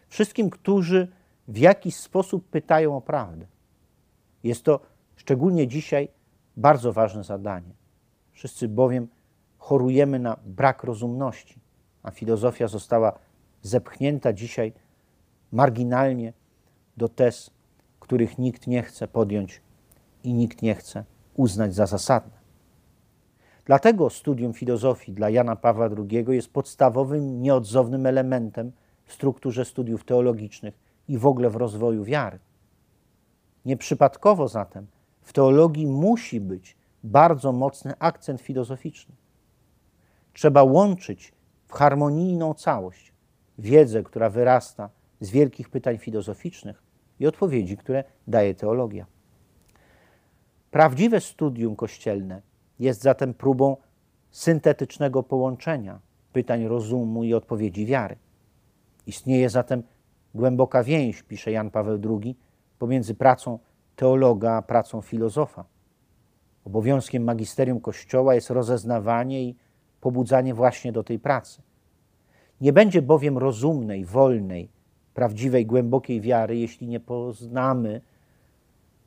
wszystkim, 0.08 0.50
którzy 0.50 1.08
w 1.48 1.58
jakiś 1.58 1.96
sposób 1.96 2.48
pytają 2.48 2.96
o 2.96 3.00
prawdę. 3.00 3.46
Jest 4.44 4.64
to 4.64 4.80
szczególnie 5.16 5.68
dzisiaj 5.68 6.08
bardzo 6.56 6.92
ważne 6.92 7.24
zadanie. 7.24 7.79
Wszyscy 8.32 8.68
bowiem 8.68 9.08
chorujemy 9.58 10.18
na 10.18 10.36
brak 10.46 10.84
rozumności, 10.84 11.60
a 12.02 12.10
filozofia 12.10 12.68
została 12.68 13.18
zepchnięta 13.62 14.32
dzisiaj 14.32 14.72
marginalnie 15.52 16.32
do 16.96 17.08
tez, 17.08 17.50
których 18.00 18.38
nikt 18.38 18.66
nie 18.66 18.82
chce 18.82 19.08
podjąć 19.08 19.62
i 20.24 20.34
nikt 20.34 20.62
nie 20.62 20.74
chce 20.74 21.04
uznać 21.34 21.74
za 21.74 21.86
zasadne. 21.86 22.40
Dlatego 23.64 24.10
studium 24.10 24.52
filozofii 24.52 25.12
dla 25.12 25.30
Jana 25.30 25.56
Pawła 25.56 25.88
II 26.10 26.24
jest 26.28 26.52
podstawowym, 26.52 27.42
nieodzownym 27.42 28.06
elementem 28.06 28.72
w 29.04 29.12
strukturze 29.12 29.64
studiów 29.64 30.04
teologicznych 30.04 30.74
i 31.08 31.18
w 31.18 31.26
ogóle 31.26 31.50
w 31.50 31.56
rozwoju 31.56 32.04
wiary. 32.04 32.38
Nieprzypadkowo 33.64 34.48
zatem 34.48 34.86
w 35.22 35.32
teologii 35.32 35.86
musi 35.86 36.40
być 36.40 36.76
bardzo 37.04 37.52
mocny 37.52 37.94
akcent 37.98 38.40
filozoficzny. 38.40 39.14
Trzeba 40.32 40.62
łączyć 40.62 41.32
w 41.66 41.72
harmonijną 41.72 42.54
całość 42.54 43.12
wiedzę, 43.58 44.02
która 44.02 44.30
wyrasta 44.30 44.90
z 45.20 45.30
wielkich 45.30 45.68
pytań 45.68 45.98
filozoficznych 45.98 46.82
i 47.20 47.26
odpowiedzi, 47.26 47.76
które 47.76 48.04
daje 48.26 48.54
teologia. 48.54 49.06
Prawdziwe 50.70 51.20
studium 51.20 51.76
kościelne 51.76 52.42
jest 52.78 53.02
zatem 53.02 53.34
próbą 53.34 53.76
syntetycznego 54.30 55.22
połączenia 55.22 56.00
pytań 56.32 56.68
rozumu 56.68 57.24
i 57.24 57.34
odpowiedzi 57.34 57.86
wiary. 57.86 58.16
Istnieje 59.06 59.50
zatem 59.50 59.82
głęboka 60.34 60.84
więź, 60.84 61.22
pisze 61.22 61.52
Jan 61.52 61.70
Paweł 61.70 61.98
II, 62.10 62.36
pomiędzy 62.78 63.14
pracą 63.14 63.58
teologa 63.96 64.52
a 64.52 64.62
pracą 64.62 65.00
filozofa. 65.00 65.64
Obowiązkiem 66.70 67.24
magisterium 67.24 67.80
Kościoła 67.80 68.34
jest 68.34 68.50
rozeznawanie 68.50 69.42
i 69.44 69.56
pobudzanie 70.00 70.54
właśnie 70.54 70.92
do 70.92 71.02
tej 71.04 71.18
pracy. 71.18 71.62
Nie 72.60 72.72
będzie 72.72 73.02
bowiem 73.02 73.38
rozumnej, 73.38 74.04
wolnej, 74.04 74.68
prawdziwej, 75.14 75.66
głębokiej 75.66 76.20
wiary, 76.20 76.56
jeśli 76.56 76.88
nie 76.88 77.00
poznamy 77.00 78.00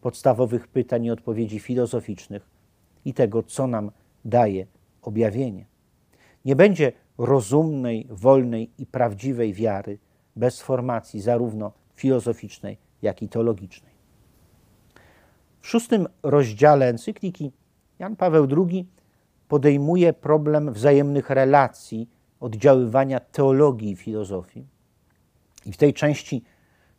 podstawowych 0.01 0.67
pytań 0.67 1.05
i 1.05 1.11
odpowiedzi 1.11 1.59
filozoficznych 1.59 2.49
i 3.05 3.13
tego, 3.13 3.43
co 3.43 3.67
nam 3.67 3.91
daje 4.25 4.67
objawienie. 5.01 5.65
Nie 6.45 6.55
będzie 6.55 6.91
rozumnej, 7.17 8.07
wolnej 8.09 8.71
i 8.77 8.85
prawdziwej 8.85 9.53
wiary 9.53 9.97
bez 10.35 10.61
formacji 10.61 11.21
zarówno 11.21 11.71
filozoficznej, 11.95 12.77
jak 13.01 13.21
i 13.21 13.29
teologicznej. 13.29 13.92
W 15.63 15.67
szóstym 15.67 16.07
rozdziale 16.23 16.87
encykliki 16.87 17.51
Jan 17.99 18.15
Paweł 18.15 18.47
II 18.57 18.87
podejmuje 19.47 20.13
problem 20.13 20.73
wzajemnych 20.73 21.29
relacji, 21.29 22.09
oddziaływania 22.39 23.19
teologii 23.19 23.91
i 23.91 23.95
filozofii. 23.95 24.67
I 25.65 25.71
w 25.71 25.77
tej 25.77 25.93
części 25.93 26.43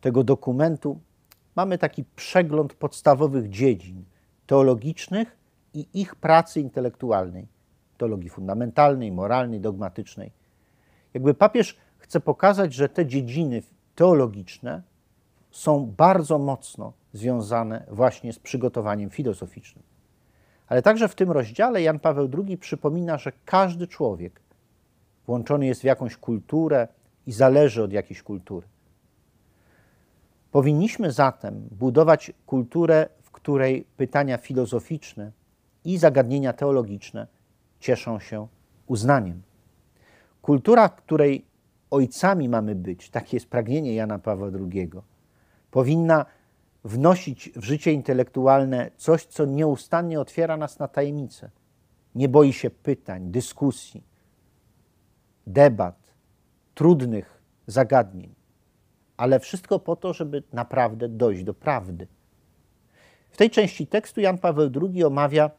tego 0.00 0.24
dokumentu 0.24 1.00
mamy 1.56 1.78
taki 1.78 2.04
przegląd 2.16 2.74
podstawowych 2.74 3.48
dziedzin 3.48 4.04
teologicznych 4.46 5.36
i 5.74 5.86
ich 5.94 6.14
pracy 6.14 6.60
intelektualnej, 6.60 7.48
teologii 7.98 8.30
fundamentalnej, 8.30 9.12
moralnej, 9.12 9.60
dogmatycznej. 9.60 10.32
Jakby 11.14 11.34
papież 11.34 11.76
chce 11.98 12.20
pokazać, 12.20 12.74
że 12.74 12.88
te 12.88 13.06
dziedziny 13.06 13.62
teologiczne 13.94 14.82
są 15.54 15.86
bardzo 15.96 16.38
mocno 16.38 16.92
związane 17.12 17.86
właśnie 17.90 18.32
z 18.32 18.38
przygotowaniem 18.38 19.10
filozoficznym. 19.10 19.84
Ale 20.66 20.82
także 20.82 21.08
w 21.08 21.14
tym 21.14 21.30
rozdziale 21.30 21.82
Jan 21.82 21.98
Paweł 21.98 22.28
II 22.38 22.58
przypomina, 22.58 23.18
że 23.18 23.32
każdy 23.44 23.86
człowiek 23.86 24.40
włączony 25.26 25.66
jest 25.66 25.80
w 25.80 25.84
jakąś 25.84 26.16
kulturę 26.16 26.88
i 27.26 27.32
zależy 27.32 27.82
od 27.82 27.92
jakiejś 27.92 28.22
kultury. 28.22 28.66
Powinniśmy 30.52 31.12
zatem 31.12 31.68
budować 31.70 32.32
kulturę, 32.46 33.08
w 33.22 33.30
której 33.30 33.86
pytania 33.96 34.38
filozoficzne 34.38 35.32
i 35.84 35.98
zagadnienia 35.98 36.52
teologiczne 36.52 37.26
cieszą 37.80 38.20
się 38.20 38.46
uznaniem. 38.86 39.42
Kultura, 40.42 40.88
której 40.88 41.44
ojcami 41.90 42.48
mamy 42.48 42.74
być, 42.74 43.10
takie 43.10 43.36
jest 43.36 43.48
pragnienie 43.48 43.94
Jana 43.94 44.18
Pawła 44.18 44.48
II, 44.48 44.90
powinna 45.74 46.26
wnosić 46.84 47.50
w 47.56 47.64
życie 47.64 47.92
intelektualne 47.92 48.90
coś, 48.96 49.24
co 49.24 49.44
nieustannie 49.44 50.20
otwiera 50.20 50.56
nas 50.56 50.78
na 50.78 50.88
tajemnice. 50.88 51.50
Nie 52.14 52.28
boi 52.28 52.52
się 52.52 52.70
pytań, 52.70 53.30
dyskusji, 53.30 54.02
debat, 55.46 55.96
trudnych 56.74 57.42
zagadnień, 57.66 58.34
ale 59.16 59.40
wszystko 59.40 59.78
po 59.78 59.96
to, 59.96 60.12
żeby 60.12 60.42
naprawdę 60.52 61.08
dojść 61.08 61.44
do 61.44 61.54
prawdy. 61.54 62.06
W 63.30 63.36
tej 63.36 63.50
części 63.50 63.86
tekstu 63.86 64.20
Jan 64.20 64.38
Paweł 64.38 64.70
II 64.82 65.04
omawia 65.04 65.50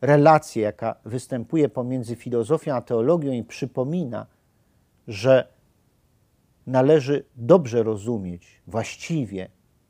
relację, 0.00 0.62
jaka 0.62 0.94
występuje 1.04 1.68
pomiędzy 1.68 2.16
filozofią 2.16 2.74
a 2.74 2.80
teologią 2.80 3.32
i 3.32 3.44
przypomina, 3.44 4.26
że 5.08 5.57
należy 6.68 7.24
dobrze 7.36 7.82
rozumieć, 7.82 8.62
właściwie, 8.66 9.48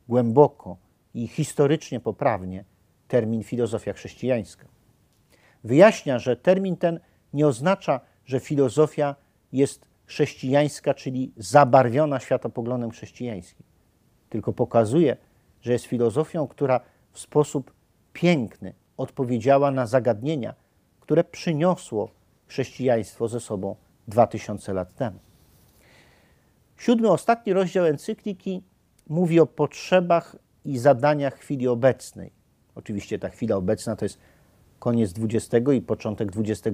głęboko 0.09 0.77
i 1.15 1.29
historycznie 1.29 2.01
poprawnie 2.01 2.65
termin 3.09 3.43
filozofia 3.43 3.93
chrześcijańska. 3.93 4.67
Wyjaśnia, 5.65 6.19
że 6.19 6.37
termin 6.37 6.77
ten 6.77 7.01
nie 7.33 7.47
oznacza, 7.47 8.01
że 8.25 8.41
filozofia 8.41 9.15
jest 9.53 9.87
chrześcijańska, 10.07 10.95
czyli 10.95 11.33
zabarwiona 11.37 12.21
światopoglądem 12.21 12.91
chrześcijańskim, 12.91 13.67
tylko 14.31 14.53
pokazuje, 14.53 15.17
że 15.61 15.73
jest 15.73 15.85
filozofią, 15.85 16.49
która 16.49 16.81
w 17.13 17.19
sposób 17.19 17.73
piękny 18.13 18.75
odpowiedziała 18.97 19.71
na 19.71 19.87
zagadnienia, 19.87 20.55
które 21.01 21.25
przyniosło 21.25 22.11
chrześcijaństwo 22.47 23.29
ze 23.29 23.41
sobą 23.41 23.77
2000 24.09 24.73
lat 24.73 24.95
temu. 24.95 25.28
Siódmy, 26.79 27.11
ostatni 27.11 27.53
rozdział 27.53 27.87
encykliki 27.87 28.63
mówi 29.09 29.41
o 29.41 29.47
potrzebach 29.47 30.37
i 30.65 30.79
zadaniach 30.79 31.39
chwili 31.39 31.69
obecnej. 31.69 32.33
Oczywiście 32.75 33.19
ta 33.19 33.29
chwila 33.29 33.57
obecna 33.57 33.97
to 33.97 34.05
jest 34.05 34.19
koniec 34.79 35.15
XX 35.19 35.67
i 35.75 35.81
początek 35.81 36.29
XXI 36.37 36.71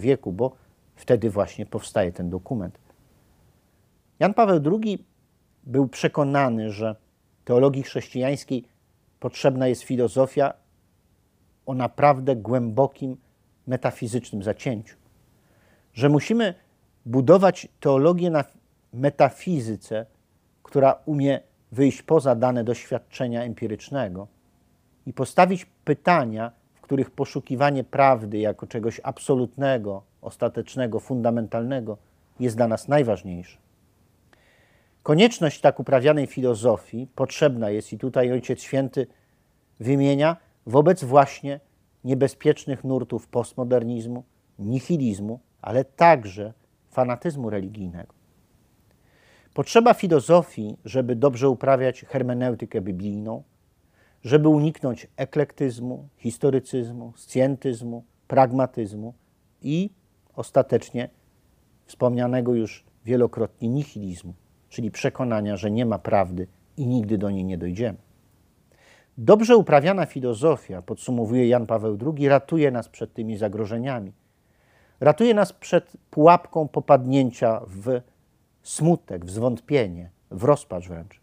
wieku, 0.00 0.32
bo 0.32 0.56
wtedy 0.94 1.30
właśnie 1.30 1.66
powstaje 1.66 2.12
ten 2.12 2.30
dokument. 2.30 2.78
Jan 4.18 4.34
Paweł 4.34 4.60
II 4.82 5.04
był 5.64 5.88
przekonany, 5.88 6.70
że 6.70 6.96
teologii 7.44 7.82
chrześcijańskiej 7.82 8.64
potrzebna 9.20 9.68
jest 9.68 9.82
filozofia 9.82 10.52
o 11.66 11.74
naprawdę 11.74 12.36
głębokim 12.36 13.16
metafizycznym 13.66 14.42
zacięciu. 14.42 14.96
Że 15.94 16.08
musimy 16.08 16.54
budować 17.06 17.68
teologię 17.80 18.30
na 18.30 18.44
metafizyce, 18.92 20.06
która 20.62 20.98
umie 21.06 21.40
wyjść 21.72 22.02
poza 22.02 22.34
dane 22.34 22.64
doświadczenia 22.64 23.42
empirycznego 23.42 24.28
i 25.06 25.12
postawić 25.12 25.66
pytania, 25.84 26.52
w 26.74 26.80
których 26.80 27.10
poszukiwanie 27.10 27.84
prawdy 27.84 28.38
jako 28.38 28.66
czegoś 28.66 29.00
absolutnego, 29.04 30.02
ostatecznego, 30.22 31.00
fundamentalnego 31.00 31.98
jest 32.40 32.56
dla 32.56 32.68
nas 32.68 32.88
najważniejsze. 32.88 33.58
Konieczność 35.02 35.60
tak 35.60 35.80
uprawianej 35.80 36.26
filozofii 36.26 37.06
potrzebna 37.14 37.70
jest, 37.70 37.92
i 37.92 37.98
tutaj 37.98 38.32
Ojciec 38.32 38.62
Święty 38.62 39.06
wymienia, 39.80 40.36
wobec 40.66 41.04
właśnie 41.04 41.60
niebezpiecznych 42.04 42.84
nurtów 42.84 43.28
postmodernizmu, 43.28 44.24
nihilizmu, 44.58 45.40
ale 45.62 45.84
także 45.84 46.52
fanatyzmu 46.90 47.50
religijnego. 47.50 48.14
Potrzeba 49.56 49.94
filozofii, 49.94 50.76
żeby 50.84 51.16
dobrze 51.16 51.48
uprawiać 51.48 52.00
hermeneutykę 52.00 52.80
biblijną, 52.80 53.42
żeby 54.24 54.48
uniknąć 54.48 55.06
eklektyzmu, 55.16 56.08
historycyzmu, 56.16 57.12
scjentyzmu, 57.16 58.04
pragmatyzmu 58.28 59.14
i 59.62 59.90
ostatecznie 60.34 61.08
wspomnianego 61.86 62.54
już 62.54 62.84
wielokrotnie 63.04 63.68
nihilizmu, 63.68 64.34
czyli 64.68 64.90
przekonania, 64.90 65.56
że 65.56 65.70
nie 65.70 65.86
ma 65.86 65.98
prawdy 65.98 66.46
i 66.76 66.86
nigdy 66.86 67.18
do 67.18 67.30
niej 67.30 67.44
nie 67.44 67.58
dojdziemy. 67.58 67.98
Dobrze 69.18 69.56
uprawiana 69.56 70.06
filozofia, 70.06 70.82
podsumowuje 70.82 71.48
Jan 71.48 71.66
Paweł 71.66 71.98
II, 72.06 72.28
ratuje 72.28 72.70
nas 72.70 72.88
przed 72.88 73.14
tymi 73.14 73.36
zagrożeniami. 73.36 74.12
Ratuje 75.00 75.34
nas 75.34 75.52
przed 75.52 75.92
pułapką 76.10 76.68
popadnięcia 76.68 77.60
w 77.66 78.00
smutek, 78.68 79.24
w 79.24 79.30
zwątpienie, 79.30 80.10
w 80.30 80.44
rozpacz 80.44 80.88
wręcz. 80.88 81.20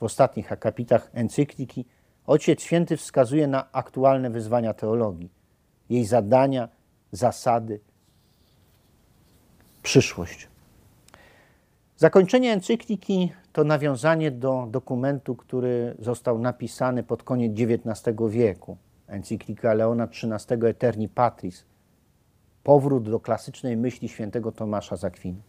W 0.00 0.02
ostatnich 0.02 0.52
akapitach 0.52 1.10
encykliki 1.12 1.84
Ojciec 2.26 2.62
Święty 2.62 2.96
wskazuje 2.96 3.46
na 3.46 3.72
aktualne 3.72 4.30
wyzwania 4.30 4.74
teologii, 4.74 5.30
jej 5.90 6.04
zadania, 6.04 6.68
zasady, 7.12 7.80
przyszłość. 9.82 10.48
Zakończenie 11.96 12.52
encykliki 12.52 13.32
to 13.52 13.64
nawiązanie 13.64 14.30
do 14.30 14.66
dokumentu, 14.70 15.36
który 15.36 15.96
został 15.98 16.38
napisany 16.38 17.02
pod 17.02 17.22
koniec 17.22 17.52
XIX 17.60 18.16
wieku. 18.28 18.76
Encyklika 19.06 19.74
Leona 19.74 20.04
XIII 20.04 20.66
Eterni 20.66 21.08
Patris. 21.08 21.64
Powrót 22.62 23.10
do 23.10 23.20
klasycznej 23.20 23.76
myśli 23.76 24.08
świętego 24.08 24.52
Tomasza 24.52 24.96
z 24.96 25.04
Akwinu. 25.04 25.40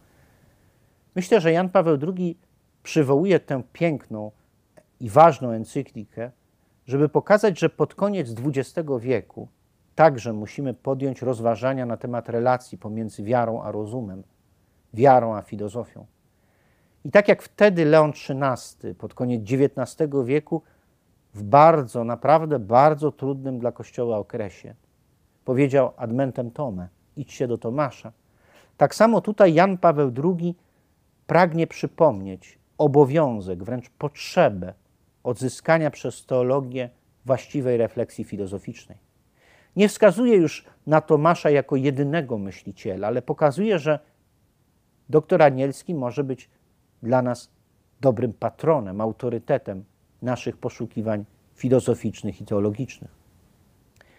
Myślę, 1.16 1.40
że 1.40 1.52
Jan 1.52 1.68
Paweł 1.68 1.98
II 2.16 2.38
przywołuje 2.82 3.40
tę 3.40 3.62
piękną 3.72 4.30
i 5.00 5.10
ważną 5.10 5.50
encyklikę, 5.50 6.30
żeby 6.86 7.08
pokazać, 7.08 7.58
że 7.58 7.68
pod 7.68 7.94
koniec 7.94 8.34
XX 8.44 8.88
wieku 9.00 9.48
także 9.94 10.32
musimy 10.32 10.74
podjąć 10.74 11.22
rozważania 11.22 11.86
na 11.86 11.96
temat 11.96 12.28
relacji 12.28 12.78
pomiędzy 12.78 13.22
wiarą 13.22 13.62
a 13.62 13.72
rozumem, 13.72 14.22
wiarą 14.94 15.36
a 15.36 15.42
filozofią. 15.42 16.06
I 17.04 17.10
tak 17.10 17.28
jak 17.28 17.42
wtedy 17.42 17.84
Leon 17.84 18.10
XIII 18.10 18.94
pod 18.94 19.14
koniec 19.14 19.42
XIX 19.42 20.10
wieku 20.24 20.62
w 21.34 21.42
bardzo, 21.42 22.04
naprawdę 22.04 22.58
bardzo 22.58 23.12
trudnym 23.12 23.58
dla 23.58 23.72
Kościoła 23.72 24.18
okresie 24.18 24.74
powiedział 25.44 25.92
admentem 25.96 26.50
Tome, 26.50 26.88
idźcie 27.16 27.48
do 27.48 27.58
Tomasza. 27.58 28.12
Tak 28.76 28.94
samo 28.94 29.20
tutaj 29.20 29.54
Jan 29.54 29.78
Paweł 29.78 30.12
II 30.24 30.54
pragnie 31.26 31.66
przypomnieć 31.66 32.58
obowiązek, 32.78 33.64
wręcz 33.64 33.90
potrzebę 33.90 34.74
odzyskania 35.22 35.90
przez 35.90 36.26
teologię 36.26 36.90
właściwej 37.24 37.76
refleksji 37.76 38.24
filozoficznej. 38.24 38.98
Nie 39.76 39.88
wskazuje 39.88 40.36
już 40.36 40.64
na 40.86 41.00
Tomasza 41.00 41.50
jako 41.50 41.76
jedynego 41.76 42.38
myśliciela, 42.38 43.06
ale 43.06 43.22
pokazuje, 43.22 43.78
że 43.78 43.98
doktor 45.08 45.42
Anielski 45.42 45.94
może 45.94 46.24
być 46.24 46.50
dla 47.02 47.22
nas 47.22 47.50
dobrym 48.00 48.32
patronem, 48.32 49.00
autorytetem 49.00 49.84
naszych 50.22 50.56
poszukiwań 50.56 51.24
filozoficznych 51.54 52.40
i 52.40 52.44
teologicznych. 52.44 53.10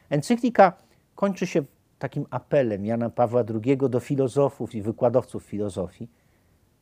Encyklika 0.10 0.74
kończy 1.16 1.48
się 1.48 1.64
takim 2.00 2.26
apelem 2.30 2.86
Jana 2.86 3.10
Pawła 3.10 3.44
II 3.64 3.78
do 3.78 4.00
filozofów 4.00 4.76
i 4.76 4.82
wykładowców 4.82 5.44
filozofii, 5.44 6.10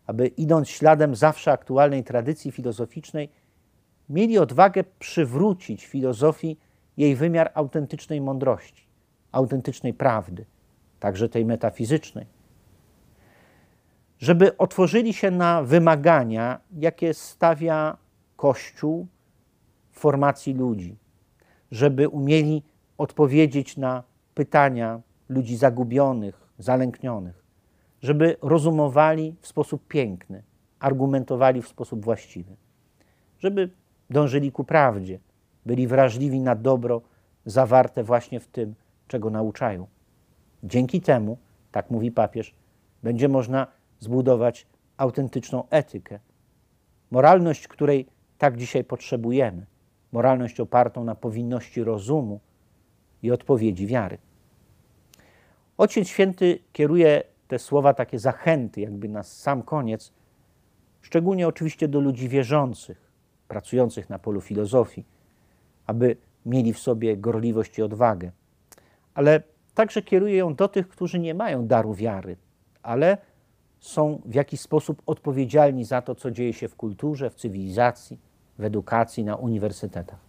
aby 0.07 0.27
idąc 0.27 0.69
śladem 0.69 1.15
zawsze 1.15 1.51
aktualnej 1.51 2.03
tradycji 2.03 2.51
filozoficznej, 2.51 3.29
mieli 4.09 4.37
odwagę 4.37 4.83
przywrócić 4.99 5.85
filozofii 5.85 6.57
jej 6.97 7.15
wymiar 7.15 7.51
autentycznej 7.53 8.21
mądrości, 8.21 8.87
autentycznej 9.31 9.93
prawdy, 9.93 10.45
także 10.99 11.29
tej 11.29 11.45
metafizycznej. 11.45 12.25
Żeby 14.19 14.57
otworzyli 14.57 15.13
się 15.13 15.31
na 15.31 15.63
wymagania, 15.63 16.59
jakie 16.77 17.13
stawia 17.13 17.97
Kościół 18.35 19.07
w 19.91 19.99
formacji 19.99 20.53
ludzi, 20.53 20.97
żeby 21.71 22.09
umieli 22.09 22.63
odpowiedzieć 22.97 23.77
na 23.77 24.03
pytania 24.33 25.01
ludzi 25.29 25.57
zagubionych, 25.57 26.47
zalęknionych, 26.59 27.44
żeby 28.05 28.37
rozumowali 28.41 29.35
w 29.41 29.47
sposób 29.47 29.87
piękny, 29.87 30.43
argumentowali 30.79 31.61
w 31.61 31.67
sposób 31.67 32.05
właściwy, 32.05 32.55
żeby 33.39 33.69
dążyli 34.09 34.51
ku 34.51 34.63
prawdzie, 34.63 35.19
byli 35.65 35.87
wrażliwi 35.87 36.39
na 36.39 36.55
dobro 36.55 37.01
zawarte 37.45 38.03
właśnie 38.03 38.39
w 38.39 38.47
tym, 38.47 38.75
czego 39.07 39.29
nauczają. 39.29 39.87
Dzięki 40.63 41.01
temu, 41.01 41.37
tak 41.71 41.91
mówi 41.91 42.11
papież, 42.11 42.53
będzie 43.03 43.29
można 43.29 43.67
zbudować 43.99 44.67
autentyczną 44.97 45.63
etykę, 45.69 46.19
moralność, 47.11 47.67
której 47.67 48.07
tak 48.37 48.57
dzisiaj 48.57 48.83
potrzebujemy, 48.83 49.65
moralność 50.11 50.59
opartą 50.59 51.03
na 51.03 51.15
powinności 51.15 51.83
rozumu 51.83 52.39
i 53.23 53.31
odpowiedzi 53.31 53.87
wiary. 53.87 54.17
Ojciec 55.77 56.07
Święty 56.07 56.59
kieruje 56.73 57.34
te 57.47 57.59
słowa, 57.59 57.93
takie 57.93 58.19
zachęty, 58.19 58.81
jakby 58.81 59.09
na 59.09 59.23
sam 59.23 59.63
koniec, 59.63 60.13
szczególnie 61.01 61.47
oczywiście 61.47 61.87
do 61.87 61.99
ludzi 61.99 62.29
wierzących, 62.29 63.11
pracujących 63.47 64.09
na 64.09 64.19
polu 64.19 64.41
filozofii, 64.41 65.05
aby 65.87 66.17
mieli 66.45 66.73
w 66.73 66.79
sobie 66.79 67.17
gorliwość 67.17 67.77
i 67.77 67.81
odwagę. 67.81 68.31
Ale 69.13 69.43
także 69.73 70.01
kieruje 70.01 70.35
ją 70.35 70.55
do 70.55 70.67
tych, 70.67 70.87
którzy 70.87 71.19
nie 71.19 71.33
mają 71.33 71.67
daru 71.67 71.93
wiary, 71.93 72.37
ale 72.83 73.17
są 73.79 74.21
w 74.25 74.33
jakiś 74.33 74.61
sposób 74.61 75.01
odpowiedzialni 75.05 75.85
za 75.85 76.01
to, 76.01 76.15
co 76.15 76.31
dzieje 76.31 76.53
się 76.53 76.67
w 76.67 76.75
kulturze, 76.75 77.29
w 77.29 77.35
cywilizacji, 77.35 78.19
w 78.59 78.63
edukacji, 78.63 79.23
na 79.23 79.35
uniwersytetach. 79.35 80.19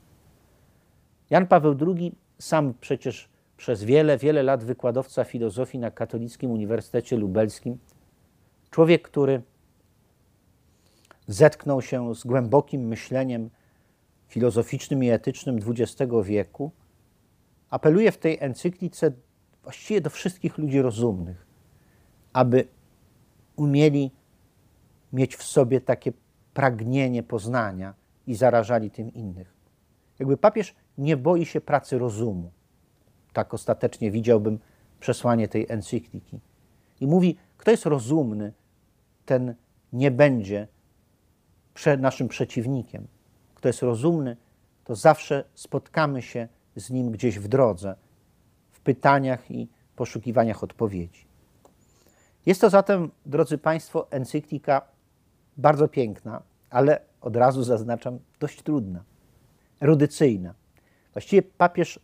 Jan 1.30 1.46
Paweł 1.46 1.76
II, 1.86 2.14
sam 2.38 2.74
przecież 2.80 3.28
przez 3.56 3.84
wiele, 3.84 4.18
wiele 4.18 4.42
lat 4.42 4.64
wykładowca 4.64 5.24
filozofii 5.24 5.78
na 5.78 5.90
Katolickim 5.90 6.50
Uniwersytecie 6.50 7.16
Lubelskim, 7.16 7.78
człowiek, 8.70 9.02
który 9.02 9.42
zetknął 11.26 11.82
się 11.82 12.14
z 12.14 12.24
głębokim 12.24 12.80
myśleniem 12.88 13.50
filozoficznym 14.28 15.04
i 15.04 15.08
etycznym 15.08 15.58
XX 15.66 16.12
wieku, 16.24 16.70
apeluje 17.70 18.12
w 18.12 18.18
tej 18.18 18.38
encyklice 18.40 19.12
właściwie 19.62 20.00
do 20.00 20.10
wszystkich 20.10 20.58
ludzi 20.58 20.82
rozumnych, 20.82 21.46
aby 22.32 22.68
umieli 23.56 24.10
mieć 25.12 25.36
w 25.36 25.42
sobie 25.42 25.80
takie 25.80 26.12
pragnienie 26.54 27.22
poznania 27.22 27.94
i 28.26 28.34
zarażali 28.34 28.90
tym 28.90 29.14
innych. 29.14 29.54
Jakby 30.18 30.36
papież 30.36 30.74
nie 30.98 31.16
boi 31.16 31.46
się 31.46 31.60
pracy 31.60 31.98
rozumu. 31.98 32.50
Tak 33.36 33.54
ostatecznie 33.54 34.10
widziałbym 34.10 34.58
przesłanie 35.00 35.48
tej 35.48 35.66
encykliki. 35.68 36.40
I 37.00 37.06
mówi, 37.06 37.36
kto 37.56 37.70
jest 37.70 37.86
rozumny, 37.86 38.52
ten 39.26 39.54
nie 39.92 40.10
będzie 40.10 40.68
naszym 41.98 42.28
przeciwnikiem. 42.28 43.06
Kto 43.54 43.68
jest 43.68 43.82
rozumny, 43.82 44.36
to 44.84 44.94
zawsze 44.94 45.44
spotkamy 45.54 46.22
się 46.22 46.48
z 46.76 46.90
nim 46.90 47.10
gdzieś 47.10 47.38
w 47.38 47.48
drodze, 47.48 47.94
w 48.70 48.80
pytaniach 48.80 49.50
i 49.50 49.68
poszukiwaniach 49.96 50.62
odpowiedzi. 50.62 51.26
Jest 52.46 52.60
to 52.60 52.70
zatem, 52.70 53.10
drodzy 53.26 53.58
Państwo, 53.58 54.10
encyklika 54.10 54.82
bardzo 55.56 55.88
piękna, 55.88 56.42
ale 56.70 57.00
od 57.20 57.36
razu 57.36 57.62
zaznaczam, 57.62 58.18
dość 58.40 58.62
trudna, 58.62 59.04
erudycyjna. 59.80 60.54
Właściwie 61.12 61.42
papież 61.42 62.00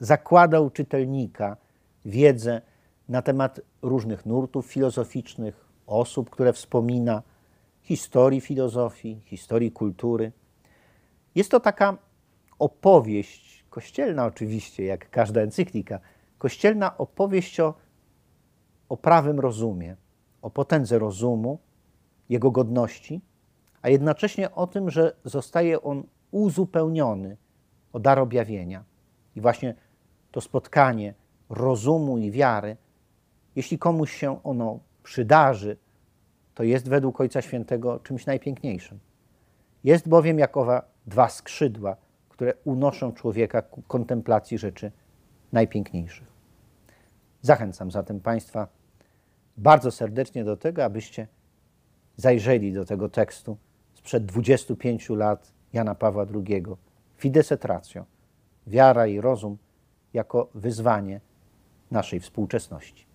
zakładał 0.00 0.70
czytelnika 0.70 1.56
wiedzę 2.04 2.60
na 3.08 3.22
temat 3.22 3.60
różnych 3.82 4.26
nurtów 4.26 4.66
filozoficznych, 4.66 5.66
osób, 5.86 6.30
które 6.30 6.52
wspomina, 6.52 7.22
historii 7.82 8.40
filozofii, 8.40 9.20
historii 9.24 9.72
kultury. 9.72 10.32
Jest 11.34 11.50
to 11.50 11.60
taka 11.60 11.96
opowieść, 12.58 13.64
kościelna 13.70 14.24
oczywiście, 14.24 14.84
jak 14.84 15.10
każda 15.10 15.40
encyklika, 15.40 16.00
kościelna 16.38 16.98
opowieść 16.98 17.60
o 17.60 17.74
o 18.88 18.96
prawym 18.96 19.40
rozumie, 19.40 19.96
o 20.42 20.50
potędze 20.50 20.98
rozumu, 20.98 21.58
jego 22.28 22.50
godności, 22.50 23.20
a 23.82 23.88
jednocześnie 23.88 24.54
o 24.54 24.66
tym, 24.66 24.90
że 24.90 25.16
zostaje 25.24 25.82
on 25.82 26.02
uzupełniony 26.30 27.36
o 27.92 28.00
dar 28.00 28.18
objawienia. 28.18 28.84
I 29.36 29.40
właśnie 29.40 29.74
to 30.36 30.40
spotkanie 30.40 31.14
rozumu 31.48 32.18
i 32.18 32.30
wiary, 32.30 32.76
jeśli 33.56 33.78
komuś 33.78 34.12
się 34.16 34.42
ono 34.42 34.80
przydarzy, 35.02 35.76
to 36.54 36.62
jest 36.62 36.88
według 36.88 37.20
Ojca 37.20 37.42
Świętego 37.42 38.00
czymś 38.00 38.26
najpiękniejszym. 38.26 38.98
Jest 39.84 40.08
bowiem 40.08 40.38
jakowa 40.38 40.82
dwa 41.06 41.28
skrzydła, 41.28 41.96
które 42.28 42.54
unoszą 42.64 43.12
człowieka 43.12 43.62
ku 43.62 43.82
kontemplacji 43.82 44.58
rzeczy 44.58 44.92
najpiękniejszych. 45.52 46.28
Zachęcam 47.42 47.90
zatem 47.90 48.20
Państwa 48.20 48.68
bardzo 49.56 49.90
serdecznie 49.90 50.44
do 50.44 50.56
tego, 50.56 50.84
abyście 50.84 51.28
zajrzeli 52.16 52.72
do 52.72 52.84
tego 52.84 53.08
tekstu 53.08 53.56
sprzed 53.94 54.26
25 54.26 55.10
lat 55.10 55.52
Jana 55.72 55.94
Pawła 55.94 56.26
II. 56.34 56.64
Fides 57.16 57.52
et 57.52 57.64
ratio, 57.64 58.04
wiara 58.66 59.06
i 59.06 59.20
rozum 59.20 59.58
jako 60.16 60.48
wyzwanie 60.54 61.20
naszej 61.90 62.20
współczesności. 62.20 63.06